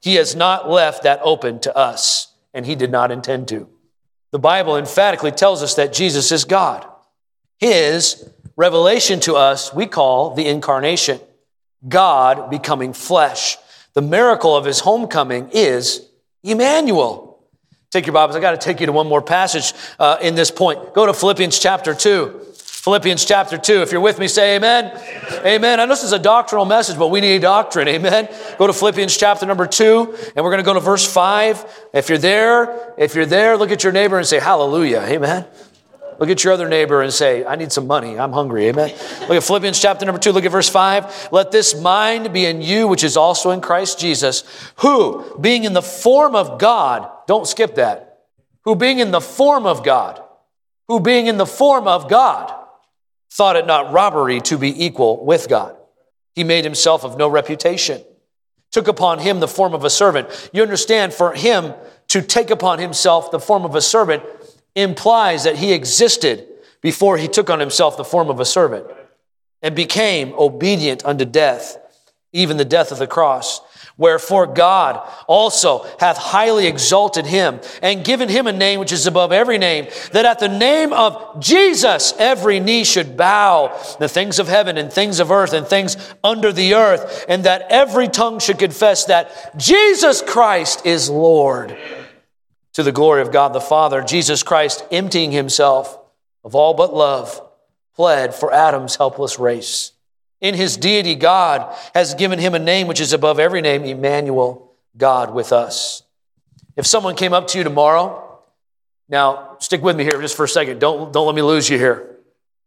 He 0.00 0.14
has 0.14 0.36
not 0.36 0.70
left 0.70 1.02
that 1.02 1.20
open 1.22 1.60
to 1.60 1.76
us, 1.76 2.32
and 2.54 2.64
he 2.64 2.74
did 2.74 2.90
not 2.90 3.10
intend 3.10 3.48
to. 3.48 3.68
The 4.30 4.38
Bible 4.38 4.76
emphatically 4.76 5.32
tells 5.32 5.62
us 5.62 5.74
that 5.74 5.92
Jesus 5.92 6.30
is 6.30 6.44
God. 6.44 6.86
His 7.58 8.28
revelation 8.56 9.20
to 9.20 9.36
us 9.36 9.72
we 9.74 9.86
call 9.86 10.34
the 10.34 10.46
incarnation, 10.46 11.20
God 11.88 12.50
becoming 12.50 12.92
flesh. 12.92 13.56
The 13.94 14.02
miracle 14.02 14.56
of 14.56 14.64
his 14.64 14.80
homecoming 14.80 15.50
is 15.52 16.06
Emmanuel. 16.42 17.28
Take 17.90 18.06
your 18.06 18.12
Bibles. 18.12 18.36
I 18.36 18.40
got 18.40 18.50
to 18.50 18.58
take 18.58 18.80
you 18.80 18.86
to 18.86 18.92
one 18.92 19.06
more 19.06 19.22
passage 19.22 19.72
uh, 19.98 20.18
in 20.20 20.34
this 20.34 20.50
point. 20.50 20.92
Go 20.94 21.06
to 21.06 21.14
Philippians 21.14 21.58
chapter 21.58 21.94
2. 21.94 22.48
Philippians 22.88 23.24
chapter 23.24 23.58
2. 23.58 23.82
If 23.82 23.92
you're 23.92 24.00
with 24.00 24.18
me, 24.18 24.28
say 24.28 24.56
amen. 24.56 24.92
amen. 24.94 25.46
Amen. 25.46 25.80
I 25.80 25.84
know 25.84 25.90
this 25.90 26.04
is 26.04 26.12
a 26.12 26.18
doctrinal 26.18 26.64
message, 26.64 26.98
but 26.98 27.08
we 27.08 27.20
need 27.20 27.42
doctrine. 27.42 27.88
Amen. 27.88 28.28
Go 28.56 28.66
to 28.66 28.72
Philippians 28.72 29.16
chapter 29.16 29.46
number 29.46 29.66
2, 29.66 30.16
and 30.36 30.44
we're 30.44 30.50
going 30.50 30.58
to 30.58 30.64
go 30.64 30.74
to 30.74 30.80
verse 30.80 31.10
5. 31.10 31.88
If 31.92 32.08
you're 32.08 32.18
there, 32.18 32.94
if 32.96 33.14
you're 33.14 33.26
there, 33.26 33.56
look 33.56 33.70
at 33.72 33.82
your 33.82 33.92
neighbor 33.92 34.16
and 34.16 34.26
say 34.26 34.38
hallelujah. 34.38 35.00
Amen. 35.00 35.44
Look 36.18 36.30
at 36.30 36.42
your 36.42 36.52
other 36.52 36.68
neighbor 36.68 37.00
and 37.00 37.12
say, 37.12 37.44
I 37.44 37.54
need 37.56 37.70
some 37.70 37.86
money. 37.86 38.18
I'm 38.18 38.32
hungry. 38.32 38.66
Amen. 38.66 38.90
Look 39.22 39.30
at 39.30 39.44
Philippians 39.44 39.80
chapter 39.80 40.04
number 40.04 40.20
two. 40.20 40.32
Look 40.32 40.44
at 40.44 40.50
verse 40.50 40.68
five. 40.68 41.28
Let 41.30 41.52
this 41.52 41.80
mind 41.80 42.32
be 42.32 42.44
in 42.44 42.60
you, 42.60 42.88
which 42.88 43.04
is 43.04 43.16
also 43.16 43.50
in 43.50 43.60
Christ 43.60 44.00
Jesus, 44.00 44.44
who, 44.78 45.38
being 45.40 45.64
in 45.64 45.74
the 45.74 45.82
form 45.82 46.34
of 46.34 46.58
God, 46.58 47.08
don't 47.26 47.46
skip 47.46 47.76
that, 47.76 48.24
who 48.64 48.74
being 48.74 48.98
in 48.98 49.12
the 49.12 49.20
form 49.20 49.64
of 49.64 49.84
God, 49.84 50.20
who 50.88 50.98
being 50.98 51.26
in 51.26 51.36
the 51.36 51.46
form 51.46 51.86
of 51.86 52.08
God, 52.10 52.52
thought 53.30 53.56
it 53.56 53.66
not 53.66 53.92
robbery 53.92 54.40
to 54.40 54.58
be 54.58 54.84
equal 54.84 55.24
with 55.24 55.48
God. 55.48 55.76
He 56.34 56.44
made 56.44 56.64
himself 56.64 57.04
of 57.04 57.16
no 57.16 57.28
reputation, 57.28 58.02
took 58.72 58.88
upon 58.88 59.18
him 59.18 59.40
the 59.40 59.46
form 59.46 59.74
of 59.74 59.84
a 59.84 59.90
servant. 59.90 60.50
You 60.52 60.62
understand, 60.62 61.12
for 61.12 61.32
him 61.32 61.74
to 62.08 62.22
take 62.22 62.50
upon 62.50 62.78
himself 62.78 63.30
the 63.30 63.38
form 63.38 63.64
of 63.64 63.74
a 63.74 63.82
servant 63.82 64.22
implies 64.82 65.44
that 65.44 65.56
he 65.56 65.72
existed 65.72 66.46
before 66.80 67.16
he 67.16 67.28
took 67.28 67.50
on 67.50 67.60
himself 67.60 67.96
the 67.96 68.04
form 68.04 68.30
of 68.30 68.40
a 68.40 68.44
servant 68.44 68.86
and 69.62 69.74
became 69.74 70.32
obedient 70.38 71.04
unto 71.04 71.24
death, 71.24 71.76
even 72.32 72.56
the 72.56 72.64
death 72.64 72.92
of 72.92 72.98
the 72.98 73.06
cross. 73.06 73.60
Wherefore 73.96 74.46
God 74.46 75.04
also 75.26 75.84
hath 75.98 76.16
highly 76.16 76.68
exalted 76.68 77.26
him 77.26 77.60
and 77.82 78.04
given 78.04 78.28
him 78.28 78.46
a 78.46 78.52
name 78.52 78.78
which 78.78 78.92
is 78.92 79.08
above 79.08 79.32
every 79.32 79.58
name, 79.58 79.88
that 80.12 80.24
at 80.24 80.38
the 80.38 80.48
name 80.48 80.92
of 80.92 81.40
Jesus 81.40 82.14
every 82.16 82.60
knee 82.60 82.84
should 82.84 83.16
bow, 83.16 83.76
the 83.98 84.08
things 84.08 84.38
of 84.38 84.46
heaven 84.46 84.78
and 84.78 84.92
things 84.92 85.18
of 85.18 85.32
earth 85.32 85.52
and 85.52 85.66
things 85.66 85.96
under 86.22 86.52
the 86.52 86.74
earth, 86.74 87.24
and 87.28 87.42
that 87.42 87.66
every 87.70 88.06
tongue 88.06 88.38
should 88.38 88.60
confess 88.60 89.06
that 89.06 89.58
Jesus 89.58 90.22
Christ 90.22 90.86
is 90.86 91.10
Lord. 91.10 91.76
To 92.78 92.84
the 92.84 92.92
glory 92.92 93.22
of 93.22 93.32
God 93.32 93.54
the 93.54 93.60
Father, 93.60 94.02
Jesus 94.02 94.44
Christ 94.44 94.84
emptying 94.92 95.32
himself 95.32 95.98
of 96.44 96.54
all 96.54 96.74
but 96.74 96.94
love, 96.94 97.42
pled 97.96 98.36
for 98.36 98.54
Adam's 98.54 98.94
helpless 98.94 99.36
race 99.36 99.90
in 100.40 100.54
his 100.54 100.76
deity, 100.76 101.14
God 101.14 101.74
has 101.94 102.14
given 102.14 102.38
him 102.38 102.54
a 102.54 102.58
name 102.58 102.86
which 102.86 103.00
is 103.00 103.12
above 103.12 103.40
every 103.40 103.60
name, 103.60 103.84
Emmanuel, 103.84 104.72
God 104.96 105.34
with 105.34 105.52
us. 105.52 106.02
If 106.76 106.86
someone 106.86 107.16
came 107.16 107.32
up 107.32 107.48
to 107.48 107.58
you 107.58 107.64
tomorrow, 107.64 108.38
now 109.08 109.56
stick 109.58 109.82
with 109.82 109.96
me 109.96 110.04
here 110.04 110.20
just 110.20 110.36
for 110.36 110.44
a 110.44 110.48
second. 110.48 110.78
Don't, 110.78 111.12
don't 111.12 111.26
let 111.26 111.34
me 111.34 111.42
lose 111.42 111.68
you 111.68 111.78
here. 111.78 112.16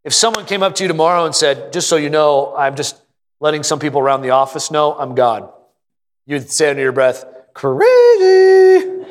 If 0.04 0.13
someone 0.13 0.45
came 0.45 0.63
up 0.63 0.76
to 0.76 0.84
you 0.84 0.89
tomorrow 0.89 1.26
and 1.26 1.34
said, 1.34 1.71
just 1.71 1.88
so 1.88 1.95
you 1.95 2.10
know, 2.10 2.54
I'm 2.58 2.76
just 2.76 3.02
letting 3.39 3.63
some 3.63 3.80
people 3.80 4.02
around 4.02 4.24
the 4.24 4.32
office 4.32 4.71
know 4.71 4.93
I'm 4.93 5.15
God, 5.15 5.50
you'd 6.26 6.52
say 6.52 6.71
under 6.71 6.82
your 6.82 6.91
breath, 6.91 7.24
crazy. 7.54 9.11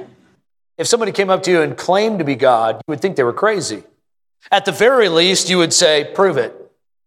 If 0.80 0.86
somebody 0.86 1.12
came 1.12 1.28
up 1.28 1.42
to 1.42 1.50
you 1.50 1.60
and 1.60 1.76
claimed 1.76 2.20
to 2.20 2.24
be 2.24 2.36
God, 2.36 2.76
you 2.76 2.92
would 2.92 3.02
think 3.02 3.16
they 3.16 3.22
were 3.22 3.34
crazy. 3.34 3.84
At 4.50 4.64
the 4.64 4.72
very 4.72 5.10
least, 5.10 5.50
you 5.50 5.58
would 5.58 5.74
say, 5.74 6.10
prove 6.14 6.38
it, 6.38 6.54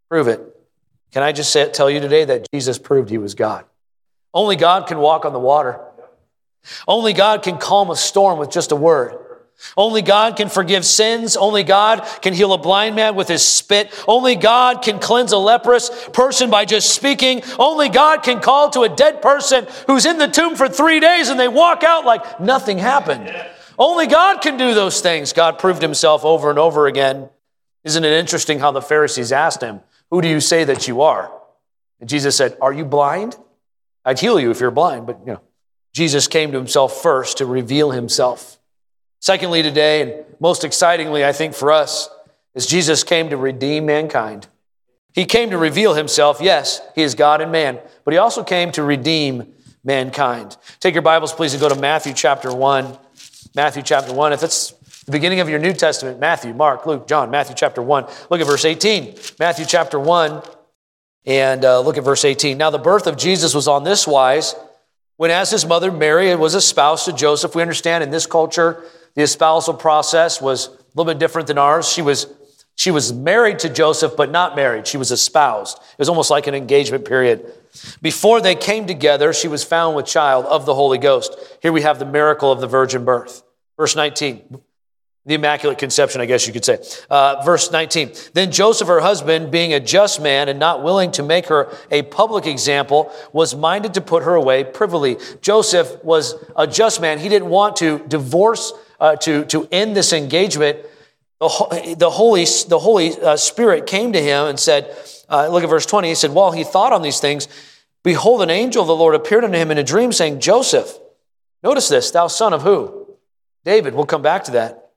prove 0.09 0.27
it. 0.27 0.39
Can 1.11 1.23
I 1.23 1.31
just 1.31 1.51
say, 1.51 1.67
tell 1.71 1.89
you 1.89 1.99
today 1.99 2.23
that 2.23 2.45
Jesus 2.53 2.77
proved 2.77 3.09
he 3.09 3.17
was 3.17 3.33
God? 3.33 3.65
Only 4.31 4.57
God 4.57 4.85
can 4.85 4.99
walk 4.99 5.25
on 5.25 5.33
the 5.33 5.39
water. 5.39 5.81
Only 6.87 7.13
God 7.13 7.41
can 7.41 7.57
calm 7.57 7.89
a 7.89 7.95
storm 7.95 8.37
with 8.37 8.51
just 8.51 8.71
a 8.71 8.75
word. 8.75 9.17
Only 9.75 10.03
God 10.03 10.35
can 10.35 10.49
forgive 10.49 10.85
sins. 10.85 11.35
Only 11.35 11.63
God 11.63 12.07
can 12.21 12.35
heal 12.35 12.53
a 12.53 12.59
blind 12.59 12.95
man 12.95 13.15
with 13.15 13.27
his 13.27 13.43
spit. 13.43 13.91
Only 14.07 14.35
God 14.35 14.83
can 14.83 14.99
cleanse 14.99 15.31
a 15.31 15.37
leprous 15.39 15.89
person 16.09 16.51
by 16.51 16.65
just 16.65 16.93
speaking. 16.93 17.41
Only 17.57 17.89
God 17.89 18.21
can 18.21 18.39
call 18.39 18.69
to 18.69 18.81
a 18.81 18.89
dead 18.89 19.23
person 19.23 19.65
who's 19.87 20.05
in 20.05 20.19
the 20.19 20.27
tomb 20.27 20.55
for 20.55 20.69
three 20.69 20.99
days 20.99 21.29
and 21.29 21.39
they 21.39 21.47
walk 21.47 21.83
out 21.83 22.05
like 22.05 22.39
nothing 22.39 22.77
happened. 22.77 23.33
Only 23.77 24.07
God 24.07 24.41
can 24.41 24.57
do 24.57 24.73
those 24.73 25.01
things. 25.01 25.33
God 25.33 25.59
proved 25.59 25.81
himself 25.81 26.23
over 26.25 26.49
and 26.49 26.59
over 26.59 26.87
again. 26.87 27.29
Isn't 27.83 28.03
it 28.03 28.13
interesting 28.13 28.59
how 28.59 28.71
the 28.71 28.81
Pharisees 28.81 29.31
asked 29.31 29.61
him, 29.61 29.81
who 30.09 30.21
do 30.21 30.27
you 30.27 30.39
say 30.39 30.63
that 30.63 30.87
you 30.87 31.01
are? 31.01 31.31
And 31.99 32.07
Jesus 32.09 32.35
said, 32.35 32.57
Are 32.61 32.71
you 32.71 32.85
blind? 32.85 33.35
I'd 34.05 34.19
heal 34.19 34.39
you 34.39 34.51
if 34.51 34.59
you're 34.59 34.71
blind, 34.71 35.07
but 35.07 35.19
you 35.25 35.33
know, 35.33 35.41
Jesus 35.93 36.27
came 36.27 36.51
to 36.51 36.57
himself 36.57 37.01
first 37.01 37.37
to 37.37 37.45
reveal 37.45 37.91
himself. 37.91 38.59
Secondly, 39.19 39.63
today, 39.63 40.01
and 40.01 40.25
most 40.39 40.63
excitingly, 40.63 41.23
I 41.23 41.31
think 41.31 41.53
for 41.53 41.71
us, 41.71 42.09
is 42.53 42.65
Jesus 42.65 43.03
came 43.03 43.29
to 43.29 43.37
redeem 43.37 43.85
mankind. 43.85 44.47
He 45.13 45.25
came 45.25 45.49
to 45.51 45.57
reveal 45.57 45.93
himself. 45.93 46.39
Yes, 46.41 46.81
he 46.93 47.03
is 47.03 47.15
God 47.15 47.41
and 47.41 47.51
man, 47.51 47.79
but 48.03 48.13
he 48.13 48.17
also 48.17 48.43
came 48.43 48.71
to 48.73 48.83
redeem 48.83 49.53
mankind. 49.83 50.57
Take 50.79 50.93
your 50.93 51.03
Bibles, 51.03 51.33
please, 51.33 51.53
and 51.53 51.61
go 51.61 51.69
to 51.69 51.75
Matthew 51.75 52.13
chapter 52.13 52.53
1. 52.53 52.97
Matthew 53.55 53.83
chapter 53.83 54.13
1. 54.13 54.33
If 54.33 54.43
it's 54.43 54.71
the 55.05 55.11
beginning 55.11 55.39
of 55.39 55.49
your 55.49 55.59
New 55.59 55.73
Testament, 55.73 56.19
Matthew, 56.19 56.53
Mark, 56.53 56.85
Luke, 56.85 57.07
John, 57.07 57.29
Matthew 57.29 57.55
chapter 57.55 57.81
1. 57.81 58.05
Look 58.29 58.41
at 58.41 58.47
verse 58.47 58.65
18. 58.65 59.15
Matthew 59.39 59.65
chapter 59.65 59.99
1, 59.99 60.41
and 61.25 61.63
uh, 61.63 61.79
look 61.81 61.97
at 61.97 62.03
verse 62.03 62.25
18. 62.25 62.57
Now, 62.57 62.69
the 62.69 62.79
birth 62.79 63.05
of 63.05 63.17
Jesus 63.17 63.53
was 63.53 63.67
on 63.67 63.83
this 63.83 64.07
wise 64.07 64.55
when, 65.17 65.31
as 65.31 65.51
his 65.51 65.65
mother 65.65 65.91
Mary 65.91 66.35
was 66.35 66.55
espoused 66.55 67.05
to 67.05 67.13
Joseph, 67.13 67.55
we 67.55 67.61
understand 67.61 68.03
in 68.03 68.09
this 68.09 68.25
culture, 68.25 68.83
the 69.15 69.21
espousal 69.21 69.73
process 69.75 70.41
was 70.41 70.67
a 70.67 70.71
little 70.95 71.13
bit 71.13 71.19
different 71.19 71.47
than 71.47 71.57
ours. 71.57 71.87
She 71.87 72.01
was, 72.01 72.27
she 72.75 72.89
was 72.89 73.13
married 73.13 73.59
to 73.59 73.69
Joseph, 73.69 74.13
but 74.17 74.31
not 74.31 74.55
married. 74.55 74.87
She 74.87 74.97
was 74.97 75.11
espoused. 75.11 75.77
It 75.77 75.99
was 75.99 76.09
almost 76.09 76.31
like 76.31 76.47
an 76.47 76.55
engagement 76.55 77.05
period. 77.05 77.53
Before 78.01 78.39
they 78.41 78.55
came 78.55 78.85
together, 78.85 79.33
she 79.33 79.47
was 79.47 79.63
found 79.63 79.95
with 79.95 80.05
child 80.05 80.45
of 80.45 80.65
the 80.65 80.75
Holy 80.75 80.97
Ghost. 80.97 81.35
Here 81.61 81.71
we 81.71 81.81
have 81.81 81.99
the 81.99 82.05
miracle 82.05 82.51
of 82.51 82.61
the 82.61 82.67
virgin 82.67 83.03
birth. 83.03 83.43
Verse 83.77 83.95
19. 83.95 84.61
The 85.25 85.35
Immaculate 85.35 85.77
Conception, 85.77 86.19
I 86.19 86.25
guess 86.25 86.45
you 86.45 86.53
could 86.53 86.65
say. 86.65 86.79
Uh, 87.09 87.41
verse 87.45 87.71
19. 87.71 88.11
Then 88.33 88.51
Joseph, 88.51 88.89
her 88.89 88.99
husband, 88.99 89.51
being 89.51 89.73
a 89.73 89.79
just 89.79 90.21
man 90.21 90.49
and 90.49 90.59
not 90.59 90.83
willing 90.83 91.11
to 91.13 91.23
make 91.23 91.45
her 91.47 91.73
a 91.89 92.01
public 92.01 92.45
example, 92.45 93.11
was 93.31 93.55
minded 93.55 93.93
to 93.93 94.01
put 94.01 94.23
her 94.23 94.35
away 94.35 94.65
privily. 94.65 95.17
Joseph 95.41 96.03
was 96.03 96.35
a 96.57 96.67
just 96.67 96.99
man. 96.99 97.19
He 97.19 97.29
didn't 97.29 97.49
want 97.49 97.77
to 97.77 97.99
divorce, 98.07 98.73
uh, 98.99 99.15
to, 99.17 99.45
to 99.45 99.65
end 99.71 99.95
this 99.95 100.11
engagement. 100.11 100.79
The, 101.39 101.95
the 101.97 102.09
Holy, 102.09 102.43
the 102.67 102.79
Holy 102.79 103.19
uh, 103.19 103.37
Spirit 103.37 103.87
came 103.87 104.11
to 104.11 104.21
him 104.21 104.47
and 104.47 104.59
said, 104.59 104.93
uh, 105.33 105.47
look 105.47 105.63
at 105.63 105.69
verse 105.69 105.85
20. 105.85 106.09
He 106.09 106.15
said, 106.15 106.31
While 106.31 106.51
he 106.51 106.63
thought 106.63 106.93
on 106.93 107.01
these 107.01 107.19
things, 107.19 107.47
behold, 108.03 108.41
an 108.43 108.49
angel 108.49 108.81
of 108.83 108.87
the 108.87 108.95
Lord 108.95 109.15
appeared 109.15 109.43
unto 109.43 109.57
him 109.57 109.71
in 109.71 109.79
a 109.79 109.83
dream, 109.83 110.11
saying, 110.11 110.39
Joseph, 110.39 110.97
notice 111.63 111.89
this, 111.89 112.11
thou 112.11 112.27
son 112.27 112.53
of 112.53 112.61
who? 112.61 113.17
David. 113.65 113.95
We'll 113.95 114.05
come 114.05 114.21
back 114.21 114.43
to 114.45 114.51
that. 114.51 114.91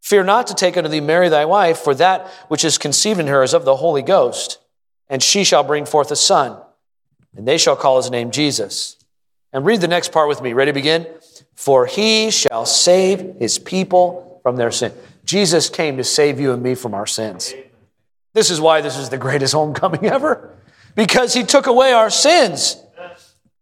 Fear 0.00 0.24
not 0.24 0.46
to 0.46 0.54
take 0.54 0.76
unto 0.76 0.88
thee 0.88 1.00
Mary 1.00 1.28
thy 1.28 1.44
wife, 1.44 1.78
for 1.78 1.94
that 1.96 2.28
which 2.48 2.64
is 2.64 2.78
conceived 2.78 3.20
in 3.20 3.26
her 3.26 3.42
is 3.42 3.52
of 3.52 3.64
the 3.64 3.76
Holy 3.76 4.02
Ghost, 4.02 4.58
and 5.08 5.22
she 5.22 5.44
shall 5.44 5.64
bring 5.64 5.84
forth 5.84 6.10
a 6.10 6.16
son, 6.16 6.58
and 7.36 7.46
they 7.46 7.58
shall 7.58 7.76
call 7.76 7.96
his 7.96 8.10
name 8.10 8.30
Jesus. 8.30 8.96
And 9.52 9.66
read 9.66 9.80
the 9.80 9.88
next 9.88 10.12
part 10.12 10.28
with 10.28 10.40
me. 10.40 10.52
Ready 10.52 10.70
to 10.70 10.74
begin? 10.74 11.06
For 11.54 11.86
he 11.86 12.30
shall 12.30 12.64
save 12.64 13.36
his 13.38 13.58
people 13.58 14.40
from 14.42 14.56
their 14.56 14.70
sin. 14.70 14.92
Jesus 15.24 15.68
came 15.68 15.96
to 15.96 16.04
save 16.04 16.38
you 16.38 16.52
and 16.52 16.62
me 16.62 16.74
from 16.74 16.94
our 16.94 17.06
sins. 17.06 17.52
This 18.32 18.50
is 18.50 18.60
why 18.60 18.80
this 18.80 18.96
is 18.96 19.08
the 19.08 19.18
greatest 19.18 19.52
homecoming 19.54 20.06
ever, 20.06 20.54
because 20.94 21.34
he 21.34 21.44
took 21.44 21.66
away 21.66 21.92
our 21.92 22.10
sins. 22.10 22.76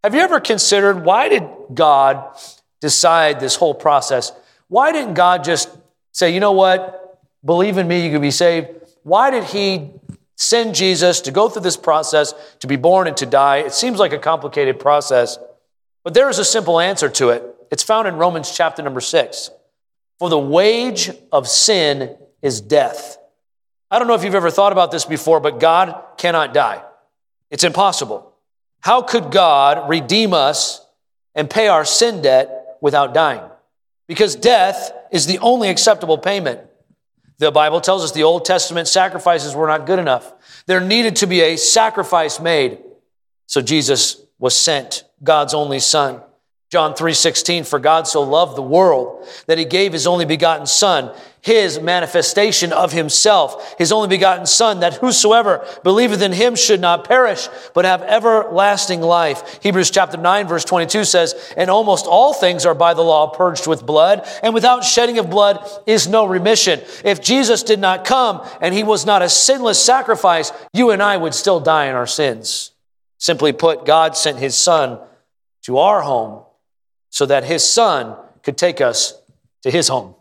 Have 0.03 0.15
you 0.15 0.21
ever 0.21 0.39
considered 0.39 1.03
why 1.03 1.29
did 1.29 1.43
God 1.73 2.37
decide 2.79 3.39
this 3.39 3.55
whole 3.55 3.73
process? 3.73 4.31
Why 4.69 4.91
didn't 4.91 5.15
God 5.15 5.43
just 5.43 5.69
say, 6.13 6.33
you 6.33 6.39
know 6.39 6.53
what? 6.53 7.19
Believe 7.43 7.77
in 7.77 7.87
me, 7.87 8.05
you 8.05 8.11
can 8.11 8.21
be 8.21 8.31
saved. 8.31 8.69
Why 9.03 9.29
did 9.29 9.43
he 9.45 9.91
send 10.35 10.75
Jesus 10.75 11.21
to 11.21 11.31
go 11.31 11.49
through 11.49 11.63
this 11.63 11.77
process, 11.77 12.33
to 12.59 12.67
be 12.67 12.77
born 12.77 13.07
and 13.07 13.17
to 13.17 13.25
die? 13.25 13.57
It 13.57 13.73
seems 13.73 13.99
like 13.99 14.13
a 14.13 14.19
complicated 14.19 14.79
process, 14.79 15.37
but 16.03 16.13
there 16.13 16.29
is 16.29 16.39
a 16.39 16.45
simple 16.45 16.79
answer 16.79 17.09
to 17.09 17.29
it. 17.29 17.43
It's 17.71 17.83
found 17.83 18.07
in 18.07 18.15
Romans 18.15 18.55
chapter 18.55 18.81
number 18.81 19.01
six. 19.01 19.51
For 20.17 20.29
the 20.29 20.39
wage 20.39 21.11
of 21.31 21.47
sin 21.47 22.17
is 22.41 22.61
death. 22.61 23.18
I 23.91 23.97
don't 23.97 24.07
know 24.07 24.13
if 24.13 24.23
you've 24.23 24.35
ever 24.35 24.51
thought 24.51 24.71
about 24.71 24.91
this 24.91 25.05
before, 25.05 25.39
but 25.39 25.59
God 25.59 25.95
cannot 26.17 26.53
die. 26.53 26.83
It's 27.49 27.63
impossible. 27.63 28.33
How 28.81 29.01
could 29.01 29.31
God 29.31 29.89
redeem 29.89 30.33
us 30.33 30.85
and 31.35 31.49
pay 31.49 31.67
our 31.67 31.85
sin 31.85 32.21
debt 32.21 32.77
without 32.81 33.13
dying? 33.13 33.41
Because 34.07 34.35
death 34.35 34.91
is 35.11 35.25
the 35.25 35.39
only 35.39 35.69
acceptable 35.69 36.17
payment. 36.17 36.61
The 37.39 37.51
Bible 37.51 37.81
tells 37.81 38.03
us 38.03 38.11
the 38.11 38.23
Old 38.23 38.45
Testament 38.45 38.87
sacrifices 38.87 39.55
were 39.55 39.67
not 39.67 39.85
good 39.85 39.99
enough. 39.99 40.33
There 40.65 40.81
needed 40.81 41.17
to 41.17 41.27
be 41.27 41.41
a 41.41 41.57
sacrifice 41.57 42.39
made. 42.39 42.79
So 43.47 43.61
Jesus 43.61 44.21
was 44.37 44.55
sent, 44.55 45.03
God's 45.23 45.53
only 45.53 45.79
son. 45.79 46.21
John 46.69 46.93
3:16 46.93 47.65
for 47.65 47.79
God 47.79 48.07
so 48.07 48.21
loved 48.21 48.55
the 48.55 48.61
world 48.61 49.27
that 49.47 49.57
he 49.57 49.65
gave 49.65 49.91
his 49.91 50.05
only 50.05 50.25
begotten 50.25 50.67
son 50.67 51.15
his 51.41 51.79
manifestation 51.79 52.73
of 52.73 52.91
himself 52.91 53.75
his 53.77 53.91
only 53.91 54.07
begotten 54.07 54.45
son 54.45 54.81
that 54.81 54.95
whosoever 54.95 55.65
believeth 55.83 56.21
in 56.21 56.33
him 56.33 56.55
should 56.55 56.81
not 56.81 57.05
perish 57.07 57.47
but 57.73 57.85
have 57.85 58.01
everlasting 58.01 59.01
life. 59.01 59.61
Hebrews 59.63 59.91
chapter 59.91 60.17
9 60.17 60.47
verse 60.47 60.65
22 60.65 61.05
says 61.05 61.53
and 61.55 61.69
almost 61.69 62.05
all 62.05 62.33
things 62.33 62.65
are 62.65 62.75
by 62.75 62.93
the 62.93 63.01
law 63.01 63.27
purged 63.27 63.67
with 63.67 63.85
blood 63.85 64.27
and 64.43 64.53
without 64.53 64.83
shedding 64.83 65.17
of 65.19 65.29
blood 65.29 65.65
is 65.85 66.07
no 66.07 66.25
remission. 66.25 66.81
If 67.03 67.21
Jesus 67.21 67.63
did 67.63 67.79
not 67.79 68.05
come 68.05 68.45
and 68.61 68.73
he 68.73 68.83
was 68.83 69.05
not 69.05 69.21
a 69.21 69.29
sinless 69.29 69.83
sacrifice 69.83 70.51
you 70.73 70.91
and 70.91 71.01
I 71.01 71.17
would 71.17 71.33
still 71.33 71.59
die 71.59 71.85
in 71.85 71.95
our 71.95 72.07
sins. 72.07 72.71
Simply 73.17 73.53
put 73.53 73.85
God 73.85 74.15
sent 74.15 74.39
his 74.39 74.55
son 74.55 74.99
to 75.63 75.77
our 75.77 76.01
home 76.01 76.43
so 77.09 77.25
that 77.25 77.43
his 77.43 77.67
son 77.67 78.15
could 78.43 78.57
take 78.57 78.81
us 78.81 79.13
to 79.63 79.71
his 79.71 79.87
home. 79.87 80.15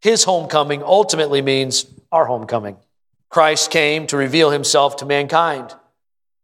His 0.00 0.24
homecoming 0.24 0.82
ultimately 0.82 1.42
means 1.42 1.86
our 2.10 2.24
homecoming. 2.24 2.76
Christ 3.28 3.70
came 3.70 4.06
to 4.08 4.16
reveal 4.16 4.50
himself 4.50 4.96
to 4.96 5.06
mankind. 5.06 5.74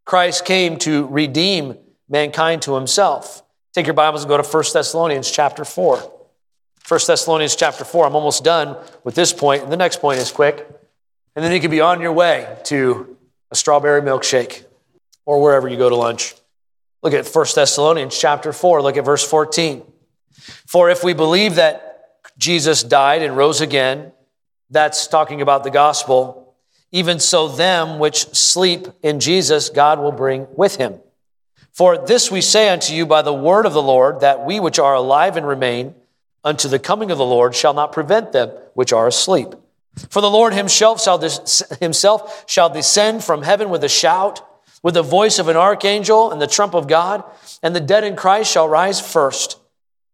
Christ 0.05 0.45
came 0.45 0.79
to 0.79 1.07
redeem 1.07 1.77
mankind 2.09 2.63
to 2.63 2.75
himself. 2.75 3.43
Take 3.73 3.87
your 3.87 3.95
Bibles 3.95 4.23
and 4.23 4.29
go 4.29 4.37
to 4.37 4.49
1 4.49 4.65
Thessalonians 4.73 5.31
chapter 5.31 5.65
4. 5.65 6.13
1 6.89 7.01
Thessalonians 7.07 7.57
chapter 7.57 7.85
4. 7.85 8.07
I'm 8.07 8.15
almost 8.15 8.45
done 8.45 8.77
with 9.03 9.15
this 9.15 9.33
point, 9.33 9.65
and 9.65 9.73
the 9.73 9.77
next 9.77 10.01
point 10.01 10.21
is 10.21 10.31
quick. 10.31 10.67
And 11.35 11.45
then 11.45 11.53
you 11.53 11.61
can 11.61 11.71
be 11.71 11.81
on 11.81 12.01
your 12.01 12.13
way 12.13 12.57
to 12.65 13.17
a 13.51 13.57
strawberry 13.57 14.03
milkshake 14.03 14.65
or 15.25 15.43
wherever 15.43 15.67
you 15.67 15.77
go 15.77 15.89
to 15.89 15.97
lunch. 15.97 16.35
Look 17.03 17.13
at 17.13 17.27
1 17.27 17.47
Thessalonians 17.55 18.19
chapter 18.19 18.53
4, 18.53 18.83
look 18.83 18.97
at 18.97 19.05
verse 19.05 19.29
14. 19.29 19.83
For 20.67 20.89
if 20.91 21.03
we 21.03 21.13
believe 21.13 21.57
that 21.57 21.86
Jesus 22.39 22.83
died 22.83 23.23
and 23.23 23.37
rose 23.37 23.61
again, 23.61 24.13
that's 24.71 25.07
talking 25.07 25.41
about 25.41 25.65
the 25.65 25.71
gospel, 25.71 26.55
even 26.93 27.19
so 27.19 27.49
them 27.49 27.99
which 27.99 28.27
sleep 28.35 28.89
in 29.03 29.21
Jesus, 29.21 29.71
God 29.71 29.99
will 29.99 30.13
bring 30.13 30.47
with 30.57 30.77
him. 30.77 31.01
For 31.73 31.99
this 31.99 32.31
we 32.31 32.41
say 32.41 32.69
unto 32.69 32.95
you 32.95 33.07
by 33.07 33.23
the 33.23 33.35
word 33.35 33.67
of 33.67 33.75
the 33.75 33.83
Lord, 33.83 34.21
that 34.21 34.45
we 34.45 34.61
which 34.61 34.79
are 34.79 34.95
alive 34.95 35.37
and 35.37 35.47
remain 35.47 35.95
unto 36.43 36.69
the 36.69 36.79
coming 36.79 37.11
of 37.11 37.19
the 37.19 37.25
Lord 37.25 37.55
shall 37.55 37.75
not 37.75 37.93
prevent 37.93 38.33
them 38.33 38.51
which 38.75 38.93
are 38.93 39.07
asleep. 39.07 39.49
For 40.11 40.21
the 40.21 40.31
Lord 40.31 40.55
himself 40.55 41.03
shall, 41.03 41.19
himself 41.81 42.45
shall 42.47 42.71
descend 42.71 43.25
from 43.25 43.43
heaven 43.43 43.69
with 43.69 43.83
a 43.85 43.89
shout, 43.89 44.47
with 44.83 44.95
the 44.95 45.03
voice 45.03 45.39
of 45.39 45.49
an 45.49 45.57
archangel 45.57 46.31
and 46.31 46.41
the 46.41 46.47
trump 46.47 46.75
of 46.75 46.87
God, 46.87 47.25
and 47.63 47.75
the 47.75 47.81
dead 47.81 48.05
in 48.05 48.15
Christ 48.15 48.53
shall 48.53 48.69
rise 48.69 49.01
first. 49.01 49.59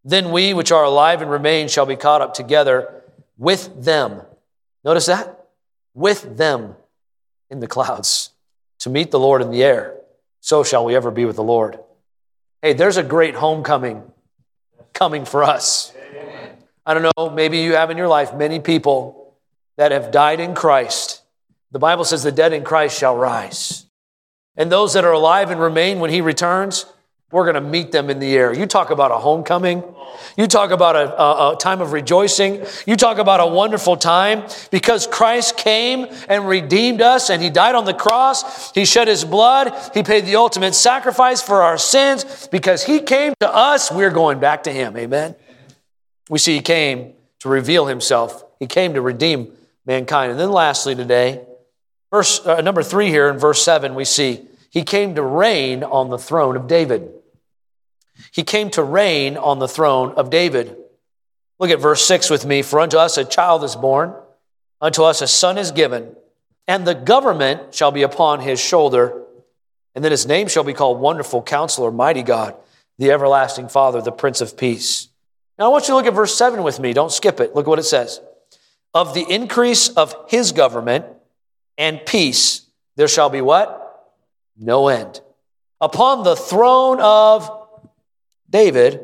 Then 0.05 0.33
we 0.33 0.53
which 0.55 0.73
are 0.73 0.85
alive 0.85 1.23
and 1.23 1.31
remain 1.31 1.69
shall 1.69 1.87
be 1.87 1.97
caught 1.97 2.23
up 2.23 2.35
together 2.35 3.03
with 3.39 3.85
them. 3.85 4.23
Notice 4.85 5.07
that? 5.07 5.47
With 5.95 6.37
them 6.37 6.77
in 7.51 7.61
the 7.61 7.69
clouds 7.69 8.31
to 8.81 8.91
meet 8.91 9.11
the 9.11 9.19
Lord 9.19 9.43
in 9.43 9.51
the 9.51 9.63
air. 9.63 9.95
So 10.41 10.65
shall 10.65 10.85
we 10.85 10.97
ever 10.97 11.11
be 11.11 11.25
with 11.25 11.37
the 11.37 11.43
Lord. 11.43 11.79
Hey, 12.63 12.73
there's 12.73 12.97
a 12.97 13.03
great 13.03 13.37
homecoming 13.37 14.03
coming 14.93 15.25
for 15.25 15.45
us. 15.45 15.93
I 16.85 16.95
don't 16.95 17.09
know, 17.17 17.31
maybe 17.31 17.59
you 17.59 17.75
have 17.75 17.91
in 17.91 17.97
your 17.97 18.09
life 18.09 18.35
many 18.35 18.59
people 18.59 19.37
that 19.77 19.93
have 19.93 20.11
died 20.11 20.41
in 20.41 20.55
Christ. 20.55 21.23
The 21.71 21.79
Bible 21.79 22.05
says 22.05 22.23
the 22.23 22.33
dead 22.33 22.53
in 22.53 22.65
Christ 22.65 22.99
shall 22.99 23.17
rise. 23.17 23.87
And 24.57 24.71
those 24.71 24.95
that 24.95 25.05
are 25.05 25.13
alive 25.13 25.51
and 25.51 25.61
remain 25.61 26.01
when 26.01 26.11
he 26.11 26.21
returns, 26.21 26.87
we're 27.33 27.45
going 27.45 27.55
to 27.55 27.61
meet 27.63 27.91
them 27.91 28.11
in 28.11 28.19
the 28.19 28.37
air. 28.37 28.53
You 28.53 28.67
talk 28.67 28.91
about 28.91 29.11
a 29.11 29.17
homecoming. 29.17 29.83
You 30.37 30.47
talk 30.47 30.71
about 30.71 30.97
a, 30.97 31.21
a, 31.21 31.53
a, 31.53 31.57
time 31.57 31.81
of 31.81 31.93
rejoicing. 31.93 32.65
You 32.87 32.97
talk 32.97 33.17
about 33.17 33.41
a 33.41 33.47
wonderful 33.47 33.97
time 33.97 34.47
because 34.71 35.07
Christ 35.07 35.57
came 35.57 36.07
and 36.29 36.47
redeemed 36.47 37.01
us 37.01 37.31
and 37.31 37.43
He 37.43 37.49
died 37.49 37.75
on 37.75 37.87
the 37.87 37.95
cross. 37.95 38.71
He 38.73 38.85
shed 38.85 39.09
His 39.09 39.25
blood. 39.25 39.73
He 39.95 40.03
paid 40.03 40.27
the 40.27 40.37
ultimate 40.37 40.75
sacrifice 40.75 41.41
for 41.41 41.63
our 41.63 41.79
sins. 41.79 42.49
Because 42.49 42.85
He 42.85 43.01
came 43.01 43.33
to 43.41 43.53
us, 43.53 43.91
we're 43.91 44.11
going 44.11 44.39
back 44.39 44.65
to 44.65 44.71
Him. 44.71 44.95
Amen. 44.97 45.35
We 46.29 46.39
see 46.39 46.57
He 46.57 46.63
came 46.63 47.15
to 47.41 47.49
reveal 47.49 47.87
Himself, 47.87 48.45
He 48.61 48.67
came 48.67 48.93
to 48.93 49.01
redeem 49.01 49.53
mankind. 49.87 50.33
And 50.33 50.39
then 50.39 50.53
lastly, 50.53 50.95
today, 50.95 51.45
verse 52.11 52.47
uh, 52.47 52.61
number 52.61 52.83
three 52.83 53.09
here 53.09 53.31
in 53.31 53.39
verse 53.39 53.63
seven, 53.63 53.95
we 53.95 54.05
see 54.05 54.47
He 54.69 54.83
came 54.83 55.15
to 55.15 55.23
reign 55.23 55.83
on 55.83 56.11
the 56.11 56.19
throne 56.19 56.57
of 56.57 56.67
David. 56.67 57.11
He 58.33 58.43
came 58.43 58.71
to 58.71 58.83
reign 58.83 59.37
on 59.37 59.59
the 59.59 59.69
throne 59.69 60.13
of 60.15 60.31
David. 60.31 60.77
Look 61.61 61.71
at 61.71 61.81
verse 61.81 62.05
6 62.07 62.31
with 62.31 62.47
me. 62.47 62.63
For 62.63 62.81
unto 62.81 62.97
us 62.97 63.19
a 63.19 63.25
child 63.25 63.63
is 63.63 63.77
born, 63.77 64.15
unto 64.81 65.05
us 65.05 65.21
a 65.21 65.29
son 65.29 65.59
is 65.59 65.71
given, 65.71 66.17
and 66.67 66.87
the 66.87 66.95
government 66.95 67.75
shall 67.75 67.93
be 67.93 68.03
upon 68.03 68.41
his 68.41 68.59
shoulder. 68.59 69.23
And 69.95 70.03
then 70.03 70.11
his 70.11 70.27
name 70.27 70.49
shall 70.49 70.65
be 70.65 70.73
called 70.73 70.99
Wonderful 70.99 71.43
Counselor, 71.43 71.93
Mighty 71.93 72.23
God, 72.23 72.57
the 72.99 73.13
Everlasting 73.13 73.69
Father, 73.69 74.01
the 74.01 74.11
Prince 74.11 74.41
of 74.41 74.57
Peace. 74.57 75.09
Now 75.59 75.67
I 75.67 75.69
want 75.69 75.85
you 75.85 75.93
to 75.93 75.97
look 75.97 76.07
at 76.07 76.15
verse 76.15 76.35
7 76.35 76.63
with 76.63 76.81
me. 76.81 76.95
Don't 76.95 77.13
skip 77.13 77.39
it. 77.39 77.55
Look 77.55 77.67
what 77.67 77.79
it 77.79 77.85
says. 77.85 78.21
Of 78.95 79.13
the 79.13 79.27
increase 79.29 79.91
of 79.91 80.15
his 80.29 80.53
government 80.53 81.05
and 81.77 82.05
peace, 82.07 82.63
there 82.97 83.09
shall 83.09 83.29
be 83.29 83.43
what? 83.43 84.15
No 84.57 84.89
end. 84.89 85.21
Upon 85.83 86.25
the 86.25 86.37
throne 86.37 86.99
of 87.01 87.62
David 88.53 89.01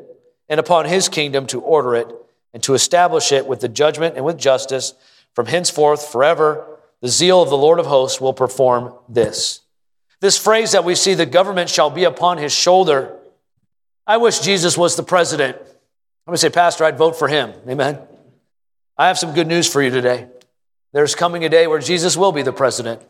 and 0.48 0.60
upon 0.60 0.84
his 0.84 1.08
kingdom 1.08 1.46
to 1.48 1.60
order 1.60 1.96
it 1.96 2.06
and 2.54 2.62
to 2.62 2.74
establish 2.74 3.32
it 3.32 3.46
with 3.46 3.60
the 3.60 3.68
judgment 3.68 4.14
and 4.14 4.24
with 4.24 4.38
justice 4.38 4.94
from 5.34 5.46
henceforth 5.46 6.06
forever. 6.06 6.78
The 7.00 7.08
zeal 7.08 7.42
of 7.42 7.50
the 7.50 7.56
Lord 7.56 7.78
of 7.80 7.86
hosts 7.86 8.20
will 8.20 8.32
perform 8.32 8.94
this. 9.08 9.60
This 10.20 10.36
phrase 10.36 10.72
that 10.72 10.84
we 10.84 10.94
see, 10.94 11.14
the 11.14 11.26
government 11.26 11.70
shall 11.70 11.90
be 11.90 12.04
upon 12.04 12.38
his 12.38 12.52
shoulder. 12.52 13.16
I 14.06 14.16
wish 14.16 14.40
Jesus 14.40 14.76
was 14.76 14.96
the 14.96 15.02
president. 15.02 15.56
I'm 15.56 15.64
going 16.26 16.34
to 16.34 16.38
say, 16.38 16.50
Pastor, 16.50 16.84
I'd 16.84 16.98
vote 16.98 17.16
for 17.16 17.28
him. 17.28 17.52
Amen. 17.68 18.00
I 18.96 19.06
have 19.06 19.18
some 19.18 19.32
good 19.32 19.46
news 19.46 19.70
for 19.70 19.80
you 19.80 19.90
today. 19.90 20.26
There's 20.92 21.14
coming 21.14 21.44
a 21.44 21.48
day 21.48 21.66
where 21.66 21.78
Jesus 21.78 22.16
will 22.16 22.32
be 22.32 22.42
the 22.42 22.52
president. 22.52 23.00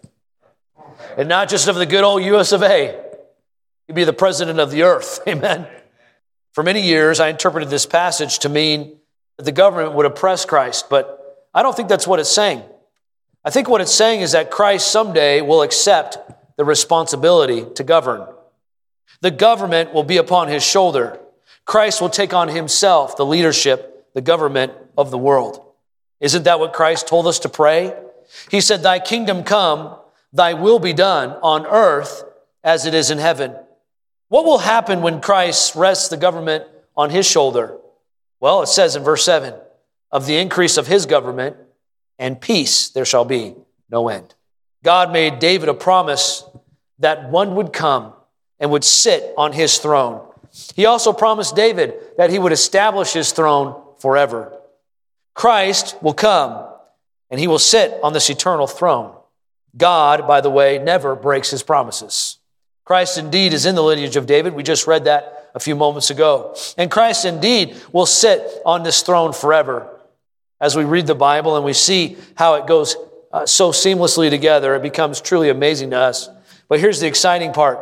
And 1.17 1.29
not 1.29 1.49
just 1.49 1.67
of 1.69 1.77
the 1.77 1.87
good 1.87 2.05
old 2.05 2.23
US 2.25 2.53
of 2.53 2.63
A, 2.63 3.01
he'll 3.87 3.97
be 3.97 4.05
the 4.05 4.13
president 4.13 4.61
of 4.61 4.71
the 4.71 4.83
earth. 4.83 5.21
Amen. 5.27 5.67
For 6.53 6.63
many 6.63 6.83
years, 6.83 7.21
I 7.21 7.29
interpreted 7.29 7.71
this 7.71 7.87
passage 7.87 8.41
to 8.41 8.49
mean 8.49 8.99
that 9.37 9.45
the 9.45 9.53
government 9.53 9.95
would 9.95 10.07
oppress 10.07 10.45
Christ, 10.45 10.91
but 10.91 11.47
I 11.55 11.63
don't 11.63 11.77
think 11.77 11.89
that's 11.89 12.07
what 12.07 12.21
it's 12.21 12.31
saying. 12.31 12.63
I 13.45 13.51
think 13.51 13.69
what 13.69 13.81
it's 13.81 13.95
saying 13.95 14.21
is 14.21 14.33
that 14.33 14.51
Christ 14.51 14.91
someday 14.91 15.41
will 15.41 15.63
accept 15.63 16.19
the 16.57 16.65
responsibility 16.65 17.65
to 17.77 17.85
govern. 17.85 18.27
The 19.21 19.31
government 19.31 19.95
will 19.95 20.05
be 20.05 20.17
upon 20.17 20.49
his 20.49 20.65
shoulder. 20.65 21.19
Christ 21.65 22.01
will 22.01 22.11
take 22.11 22.35
on 22.35 22.49
himself 22.49 23.17
the 23.17 23.27
leadership, 23.27 24.07
the 24.15 24.21
government 24.21 24.73
of 24.97 25.11
the 25.11 25.19
world. 25.19 25.65
Isn't 26.21 26.45
that 26.45 26.59
what 26.59 26.73
Christ 26.73 27.07
told 27.07 27.27
us 27.27 27.39
to 27.41 27.49
pray? 27.49 27.95
He 28.51 28.61
said, 28.61 28.83
Thy 28.83 28.99
kingdom 28.99 29.45
come, 29.45 29.97
thy 30.33 30.55
will 30.55 30.79
be 30.79 30.93
done 30.93 31.31
on 31.43 31.67
earth 31.67 32.25
as 32.65 32.87
it 32.87 32.95
is 32.95 33.11
in 33.11 33.19
heaven. 33.19 33.55
What 34.29 34.45
will 34.45 34.59
happen 34.59 35.01
when 35.03 35.21
Christ 35.21 35.75
rests 35.75 36.09
the 36.09 36.17
government 36.17 36.65
on 36.97 37.11
his 37.11 37.27
shoulder? 37.27 37.79
Well, 38.41 38.63
it 38.63 38.69
says 38.69 38.95
in 38.95 39.03
verse 39.03 39.25
7 39.25 39.55
of 40.11 40.27
the 40.27 40.37
increase 40.37 40.77
of 40.77 40.87
his 40.87 41.07
government 41.07 41.57
and 42.19 42.41
peace 42.41 42.91
there 42.91 43.05
shall 43.05 43.25
be 43.25 43.55
no 43.91 44.09
end. 44.09 44.35
God 44.85 45.13
made 45.13 45.39
David 45.39 45.69
a 45.69 45.75
promise 45.75 46.45
that 46.99 47.31
one 47.31 47.55
would 47.57 47.73
come 47.73 48.13
and 48.61 48.71
would 48.71 48.85
sit 48.85 49.33
on 49.37 49.53
his 49.53 49.79
throne. 49.79 50.27
He 50.75 50.87
also 50.87 51.13
promised 51.13 51.57
David 51.57 51.95
that 52.17 52.31
he 52.31 52.39
would 52.39 52.53
establish 52.53 53.13
his 53.13 53.33
throne 53.33 53.81
forever. 53.99 54.59
Christ 55.35 55.97
will 56.03 56.15
come 56.15 56.67
and 57.31 57.39
he 57.39 57.47
will 57.47 57.59
sit 57.59 57.99
on 58.03 58.13
this 58.13 58.31
eternal 58.31 58.67
throne. 58.67 59.15
God, 59.77 60.27
by 60.27 60.41
the 60.41 60.51
way, 60.51 60.79
never 60.79 61.15
breaks 61.15 61.51
his 61.51 61.63
promises. 61.63 62.38
Christ 62.89 63.19
indeed 63.19 63.53
is 63.53 63.67
in 63.67 63.75
the 63.75 63.83
lineage 63.83 64.17
of 64.17 64.25
David. 64.25 64.55
We 64.55 64.63
just 64.63 64.87
read 64.87 65.05
that 65.05 65.51
a 65.55 65.61
few 65.61 65.77
moments 65.77 66.09
ago. 66.09 66.57
And 66.79 66.91
Christ 66.91 67.27
indeed 67.27 67.77
will 67.93 68.07
sit 68.07 68.41
on 68.65 68.83
this 68.83 69.03
throne 69.03 69.35
forever. 69.35 69.95
As 70.59 70.75
we 70.75 70.85
read 70.85 71.07
the 71.07 71.15
Bible 71.15 71.55
and 71.57 71.67
we 71.67 71.75
see 71.75 72.17
how 72.35 72.55
it 72.55 72.67
goes 72.67 72.97
uh, 73.31 73.45
so 73.45 73.73
seamlessly 73.73 74.31
together, 74.31 74.75
it 74.75 74.81
becomes 74.81 75.21
truly 75.21 75.51
amazing 75.51 75.91
to 75.91 75.99
us. 75.99 76.31
But 76.71 76.81
here's 76.81 76.99
the 76.99 77.07
exciting 77.07 77.53
part. 77.53 77.79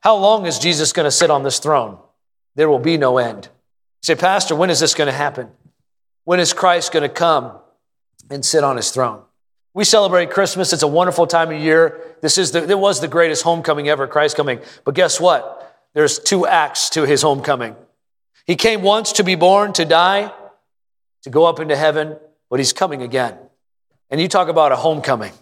How 0.00 0.16
long 0.16 0.44
is 0.44 0.58
Jesus 0.58 0.92
going 0.92 1.04
to 1.04 1.12
sit 1.12 1.30
on 1.30 1.44
this 1.44 1.60
throne? 1.60 1.96
There 2.56 2.68
will 2.68 2.80
be 2.80 2.96
no 2.96 3.18
end. 3.18 3.44
You 3.44 4.06
say, 4.06 4.16
Pastor, 4.16 4.56
when 4.56 4.70
is 4.70 4.80
this 4.80 4.92
going 4.92 5.06
to 5.06 5.12
happen? 5.12 5.50
When 6.24 6.40
is 6.40 6.52
Christ 6.52 6.92
going 6.92 7.04
to 7.04 7.08
come 7.08 7.52
and 8.28 8.44
sit 8.44 8.64
on 8.64 8.76
his 8.76 8.90
throne? 8.90 9.22
We 9.78 9.84
celebrate 9.84 10.32
Christmas. 10.32 10.72
It's 10.72 10.82
a 10.82 10.88
wonderful 10.88 11.28
time 11.28 11.52
of 11.52 11.60
year. 11.60 12.00
This 12.20 12.36
is 12.36 12.50
the, 12.50 12.68
it 12.68 12.76
was 12.76 13.00
the 13.00 13.06
greatest 13.06 13.44
homecoming 13.44 13.88
ever, 13.88 14.08
Christ 14.08 14.36
coming. 14.36 14.58
But 14.82 14.96
guess 14.96 15.20
what? 15.20 15.72
There's 15.94 16.18
two 16.18 16.48
acts 16.48 16.90
to 16.90 17.04
his 17.04 17.22
homecoming. 17.22 17.76
He 18.44 18.56
came 18.56 18.82
once 18.82 19.12
to 19.12 19.22
be 19.22 19.36
born, 19.36 19.72
to 19.74 19.84
die, 19.84 20.32
to 21.22 21.30
go 21.30 21.44
up 21.44 21.60
into 21.60 21.76
heaven, 21.76 22.16
but 22.50 22.58
he's 22.58 22.72
coming 22.72 23.02
again. 23.02 23.38
And 24.10 24.20
you 24.20 24.26
talk 24.26 24.48
about 24.48 24.72
a 24.72 24.76
homecoming. 24.76 25.32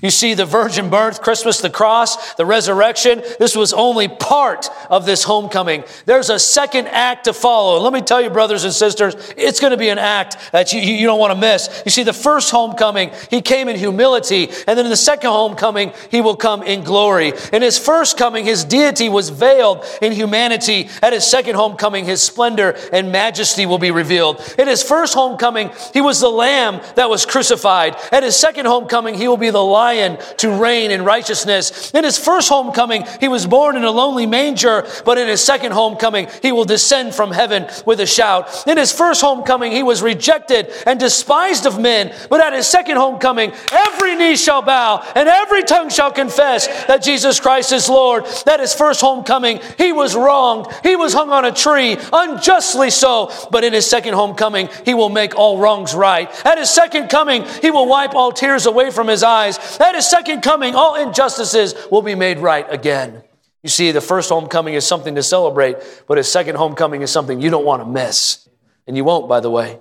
You 0.00 0.10
see, 0.10 0.32
the 0.34 0.46
virgin 0.46 0.88
birth, 0.88 1.20
Christmas, 1.20 1.60
the 1.60 1.68
cross, 1.68 2.34
the 2.34 2.46
resurrection, 2.46 3.22
this 3.38 3.54
was 3.54 3.72
only 3.72 4.08
part 4.08 4.68
of 4.88 5.04
this 5.04 5.22
homecoming. 5.22 5.84
There's 6.06 6.30
a 6.30 6.38
second 6.38 6.88
act 6.88 7.24
to 7.24 7.32
follow. 7.32 7.74
And 7.74 7.84
let 7.84 7.92
me 7.92 8.00
tell 8.00 8.20
you, 8.20 8.30
brothers 8.30 8.64
and 8.64 8.72
sisters, 8.72 9.14
it's 9.36 9.60
going 9.60 9.72
to 9.72 9.76
be 9.76 9.90
an 9.90 9.98
act 9.98 10.38
that 10.52 10.72
you, 10.72 10.80
you 10.80 11.06
don't 11.06 11.20
want 11.20 11.34
to 11.34 11.38
miss. 11.38 11.82
You 11.84 11.90
see, 11.90 12.04
the 12.04 12.12
first 12.12 12.50
homecoming, 12.50 13.10
he 13.30 13.42
came 13.42 13.68
in 13.68 13.76
humility. 13.76 14.48
And 14.66 14.78
then 14.78 14.86
in 14.86 14.90
the 14.90 14.96
second 14.96 15.30
homecoming, 15.30 15.92
he 16.10 16.20
will 16.20 16.36
come 16.36 16.62
in 16.62 16.84
glory. 16.84 17.34
In 17.52 17.60
his 17.60 17.78
first 17.78 18.16
coming, 18.16 18.46
his 18.46 18.64
deity 18.64 19.08
was 19.10 19.28
veiled 19.28 19.84
in 20.00 20.12
humanity. 20.12 20.88
At 21.02 21.12
his 21.12 21.26
second 21.26 21.56
homecoming, 21.56 22.06
his 22.06 22.22
splendor 22.22 22.76
and 22.92 23.12
majesty 23.12 23.66
will 23.66 23.78
be 23.78 23.90
revealed. 23.90 24.42
In 24.58 24.68
his 24.68 24.82
first 24.82 25.12
homecoming, 25.12 25.70
he 25.92 26.00
was 26.00 26.18
the 26.20 26.30
lamb 26.30 26.80
that 26.96 27.10
was 27.10 27.26
crucified. 27.26 27.94
At 28.10 28.22
his 28.22 28.36
second 28.36 28.66
homecoming, 28.66 29.16
he 29.16 29.28
will 29.28 29.36
be 29.36 29.50
the 29.50 29.62
lion 29.72 30.18
to 30.38 30.50
reign 30.50 30.90
in 30.90 31.04
righteousness. 31.04 31.90
In 31.92 32.04
his 32.04 32.18
first 32.18 32.48
homecoming, 32.48 33.04
he 33.20 33.28
was 33.28 33.46
born 33.46 33.76
in 33.76 33.84
a 33.84 33.90
lonely 33.90 34.26
manger, 34.26 34.86
but 35.04 35.18
in 35.18 35.28
his 35.28 35.42
second 35.42 35.72
homecoming, 35.72 36.28
he 36.42 36.52
will 36.52 36.64
descend 36.64 37.14
from 37.14 37.32
heaven 37.32 37.66
with 37.86 38.00
a 38.00 38.06
shout. 38.06 38.66
In 38.66 38.76
his 38.76 38.92
first 38.92 39.20
homecoming, 39.20 39.72
he 39.72 39.82
was 39.82 40.02
rejected 40.02 40.70
and 40.86 41.00
despised 41.00 41.66
of 41.66 41.80
men, 41.80 42.14
but 42.28 42.40
at 42.40 42.52
his 42.52 42.66
second 42.66 42.96
homecoming, 42.96 43.52
every 43.72 44.14
knee 44.16 44.36
shall 44.36 44.62
bow 44.62 45.02
and 45.16 45.28
every 45.28 45.62
tongue 45.62 45.90
shall 45.90 46.12
confess 46.12 46.66
that 46.86 47.02
Jesus 47.02 47.40
Christ 47.40 47.72
is 47.72 47.88
Lord. 47.88 48.26
That 48.46 48.60
his 48.60 48.74
first 48.74 49.00
homecoming, 49.00 49.60
he 49.78 49.92
was 49.92 50.14
wronged. 50.14 50.66
He 50.82 50.96
was 50.96 51.12
hung 51.12 51.30
on 51.30 51.44
a 51.44 51.52
tree, 51.52 51.96
unjustly 52.12 52.90
so, 52.90 53.30
but 53.50 53.64
in 53.64 53.72
his 53.72 53.88
second 53.88 54.14
homecoming, 54.14 54.68
he 54.84 54.94
will 54.94 55.08
make 55.08 55.36
all 55.36 55.58
wrongs 55.58 55.94
right. 55.94 56.28
At 56.44 56.58
his 56.58 56.70
second 56.70 57.08
coming, 57.08 57.44
he 57.60 57.70
will 57.70 57.86
wipe 57.86 58.14
all 58.14 58.32
tears 58.32 58.66
away 58.66 58.90
from 58.90 59.08
his 59.08 59.22
eyes. 59.22 59.58
At 59.80 59.94
his 59.94 60.08
second 60.08 60.42
coming, 60.42 60.74
all 60.74 60.94
injustices 60.94 61.74
will 61.90 62.02
be 62.02 62.14
made 62.14 62.38
right 62.38 62.66
again. 62.68 63.22
You 63.62 63.68
see, 63.68 63.92
the 63.92 64.00
first 64.00 64.28
homecoming 64.28 64.74
is 64.74 64.86
something 64.86 65.14
to 65.14 65.22
celebrate, 65.22 65.76
but 66.08 66.18
his 66.18 66.30
second 66.30 66.56
homecoming 66.56 67.02
is 67.02 67.10
something 67.10 67.40
you 67.40 67.50
don't 67.50 67.64
want 67.64 67.82
to 67.82 67.88
miss. 67.88 68.48
And 68.86 68.96
you 68.96 69.04
won't, 69.04 69.28
by 69.28 69.40
the 69.40 69.50
way. 69.50 69.78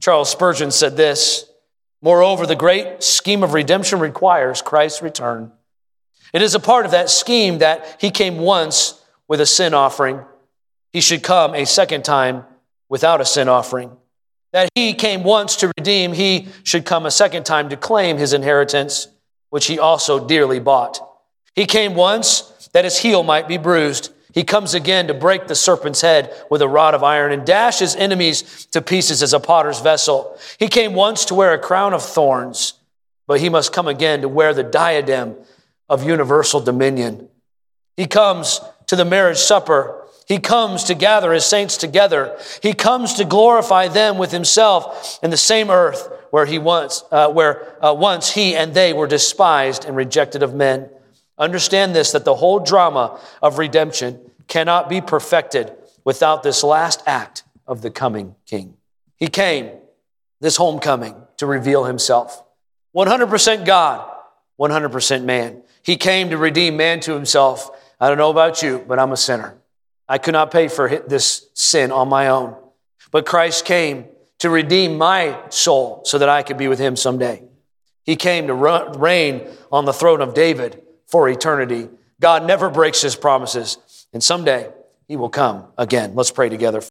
Charles 0.00 0.30
Spurgeon 0.30 0.70
said 0.70 0.96
this 0.96 1.50
Moreover, 2.02 2.46
the 2.46 2.56
great 2.56 3.02
scheme 3.02 3.42
of 3.42 3.52
redemption 3.54 4.00
requires 4.00 4.62
Christ's 4.62 5.02
return. 5.02 5.52
It 6.32 6.42
is 6.42 6.54
a 6.54 6.60
part 6.60 6.84
of 6.84 6.92
that 6.92 7.10
scheme 7.10 7.58
that 7.58 7.96
he 8.00 8.10
came 8.10 8.38
once 8.38 9.02
with 9.28 9.40
a 9.40 9.46
sin 9.46 9.74
offering. 9.74 10.24
He 10.92 11.00
should 11.00 11.22
come 11.22 11.54
a 11.54 11.66
second 11.66 12.04
time 12.04 12.44
without 12.88 13.20
a 13.20 13.24
sin 13.24 13.48
offering. 13.48 13.96
That 14.52 14.68
he 14.74 14.94
came 14.94 15.22
once 15.22 15.56
to 15.56 15.72
redeem, 15.78 16.12
he 16.12 16.48
should 16.64 16.84
come 16.84 17.06
a 17.06 17.10
second 17.10 17.44
time 17.44 17.68
to 17.68 17.76
claim 17.76 18.18
his 18.18 18.32
inheritance, 18.32 19.08
which 19.50 19.66
he 19.66 19.78
also 19.78 20.26
dearly 20.26 20.58
bought. 20.58 20.98
He 21.54 21.66
came 21.66 21.94
once 21.94 22.68
that 22.72 22.84
his 22.84 22.98
heel 22.98 23.22
might 23.22 23.48
be 23.48 23.58
bruised. 23.58 24.12
He 24.32 24.44
comes 24.44 24.74
again 24.74 25.08
to 25.08 25.14
break 25.14 25.46
the 25.46 25.54
serpent's 25.54 26.00
head 26.00 26.32
with 26.50 26.62
a 26.62 26.68
rod 26.68 26.94
of 26.94 27.02
iron 27.02 27.32
and 27.32 27.44
dash 27.44 27.80
his 27.80 27.96
enemies 27.96 28.66
to 28.66 28.80
pieces 28.80 29.22
as 29.22 29.32
a 29.32 29.40
potter's 29.40 29.80
vessel. 29.80 30.38
He 30.58 30.68
came 30.68 30.94
once 30.94 31.24
to 31.26 31.34
wear 31.34 31.52
a 31.52 31.58
crown 31.58 31.92
of 31.92 32.02
thorns, 32.02 32.74
but 33.26 33.40
he 33.40 33.48
must 33.48 33.72
come 33.72 33.88
again 33.88 34.20
to 34.20 34.28
wear 34.28 34.54
the 34.54 34.62
diadem 34.62 35.36
of 35.88 36.04
universal 36.04 36.60
dominion. 36.60 37.28
He 37.96 38.06
comes 38.06 38.60
to 38.86 38.96
the 38.96 39.04
marriage 39.04 39.38
supper. 39.38 39.99
He 40.30 40.38
comes 40.38 40.84
to 40.84 40.94
gather 40.94 41.32
his 41.32 41.44
saints 41.44 41.76
together. 41.76 42.38
He 42.62 42.72
comes 42.72 43.14
to 43.14 43.24
glorify 43.24 43.88
them 43.88 44.16
with 44.16 44.30
himself 44.30 45.18
in 45.24 45.30
the 45.30 45.36
same 45.36 45.70
earth 45.70 46.08
where 46.30 46.46
he 46.46 46.56
once, 46.56 47.02
uh, 47.10 47.32
where 47.32 47.76
uh, 47.84 47.92
once 47.94 48.30
he 48.30 48.54
and 48.54 48.72
they 48.72 48.92
were 48.92 49.08
despised 49.08 49.84
and 49.84 49.96
rejected 49.96 50.44
of 50.44 50.54
men. 50.54 50.88
Understand 51.36 51.96
this 51.96 52.12
that 52.12 52.24
the 52.24 52.36
whole 52.36 52.60
drama 52.60 53.18
of 53.42 53.58
redemption 53.58 54.20
cannot 54.46 54.88
be 54.88 55.00
perfected 55.00 55.72
without 56.04 56.44
this 56.44 56.62
last 56.62 57.02
act 57.06 57.42
of 57.66 57.82
the 57.82 57.90
coming 57.90 58.36
king. 58.46 58.76
He 59.16 59.26
came, 59.26 59.72
this 60.40 60.54
homecoming, 60.54 61.16
to 61.38 61.46
reveal 61.46 61.86
himself. 61.86 62.40
100% 62.94 63.66
God, 63.66 64.08
100% 64.60 65.24
man. 65.24 65.64
He 65.82 65.96
came 65.96 66.30
to 66.30 66.36
redeem 66.36 66.76
man 66.76 67.00
to 67.00 67.14
himself. 67.14 67.68
I 67.98 68.06
don't 68.06 68.16
know 68.16 68.30
about 68.30 68.62
you, 68.62 68.84
but 68.86 69.00
I'm 69.00 69.10
a 69.10 69.16
sinner. 69.16 69.59
I 70.10 70.18
could 70.18 70.32
not 70.32 70.50
pay 70.50 70.66
for 70.66 70.88
this 70.88 71.48
sin 71.54 71.92
on 71.92 72.08
my 72.08 72.26
own. 72.26 72.56
But 73.12 73.26
Christ 73.26 73.64
came 73.64 74.06
to 74.40 74.50
redeem 74.50 74.98
my 74.98 75.38
soul 75.50 76.02
so 76.04 76.18
that 76.18 76.28
I 76.28 76.42
could 76.42 76.58
be 76.58 76.66
with 76.66 76.80
him 76.80 76.96
someday. 76.96 77.44
He 78.02 78.16
came 78.16 78.48
to 78.48 78.54
reign 78.54 79.46
on 79.70 79.84
the 79.84 79.92
throne 79.92 80.20
of 80.20 80.34
David 80.34 80.82
for 81.06 81.28
eternity. 81.28 81.88
God 82.20 82.44
never 82.44 82.68
breaks 82.68 83.00
his 83.00 83.14
promises, 83.14 83.78
and 84.12 84.20
someday 84.20 84.70
he 85.06 85.14
will 85.14 85.28
come 85.28 85.66
again. 85.78 86.16
Let's 86.16 86.32
pray 86.32 86.48
together. 86.48 86.82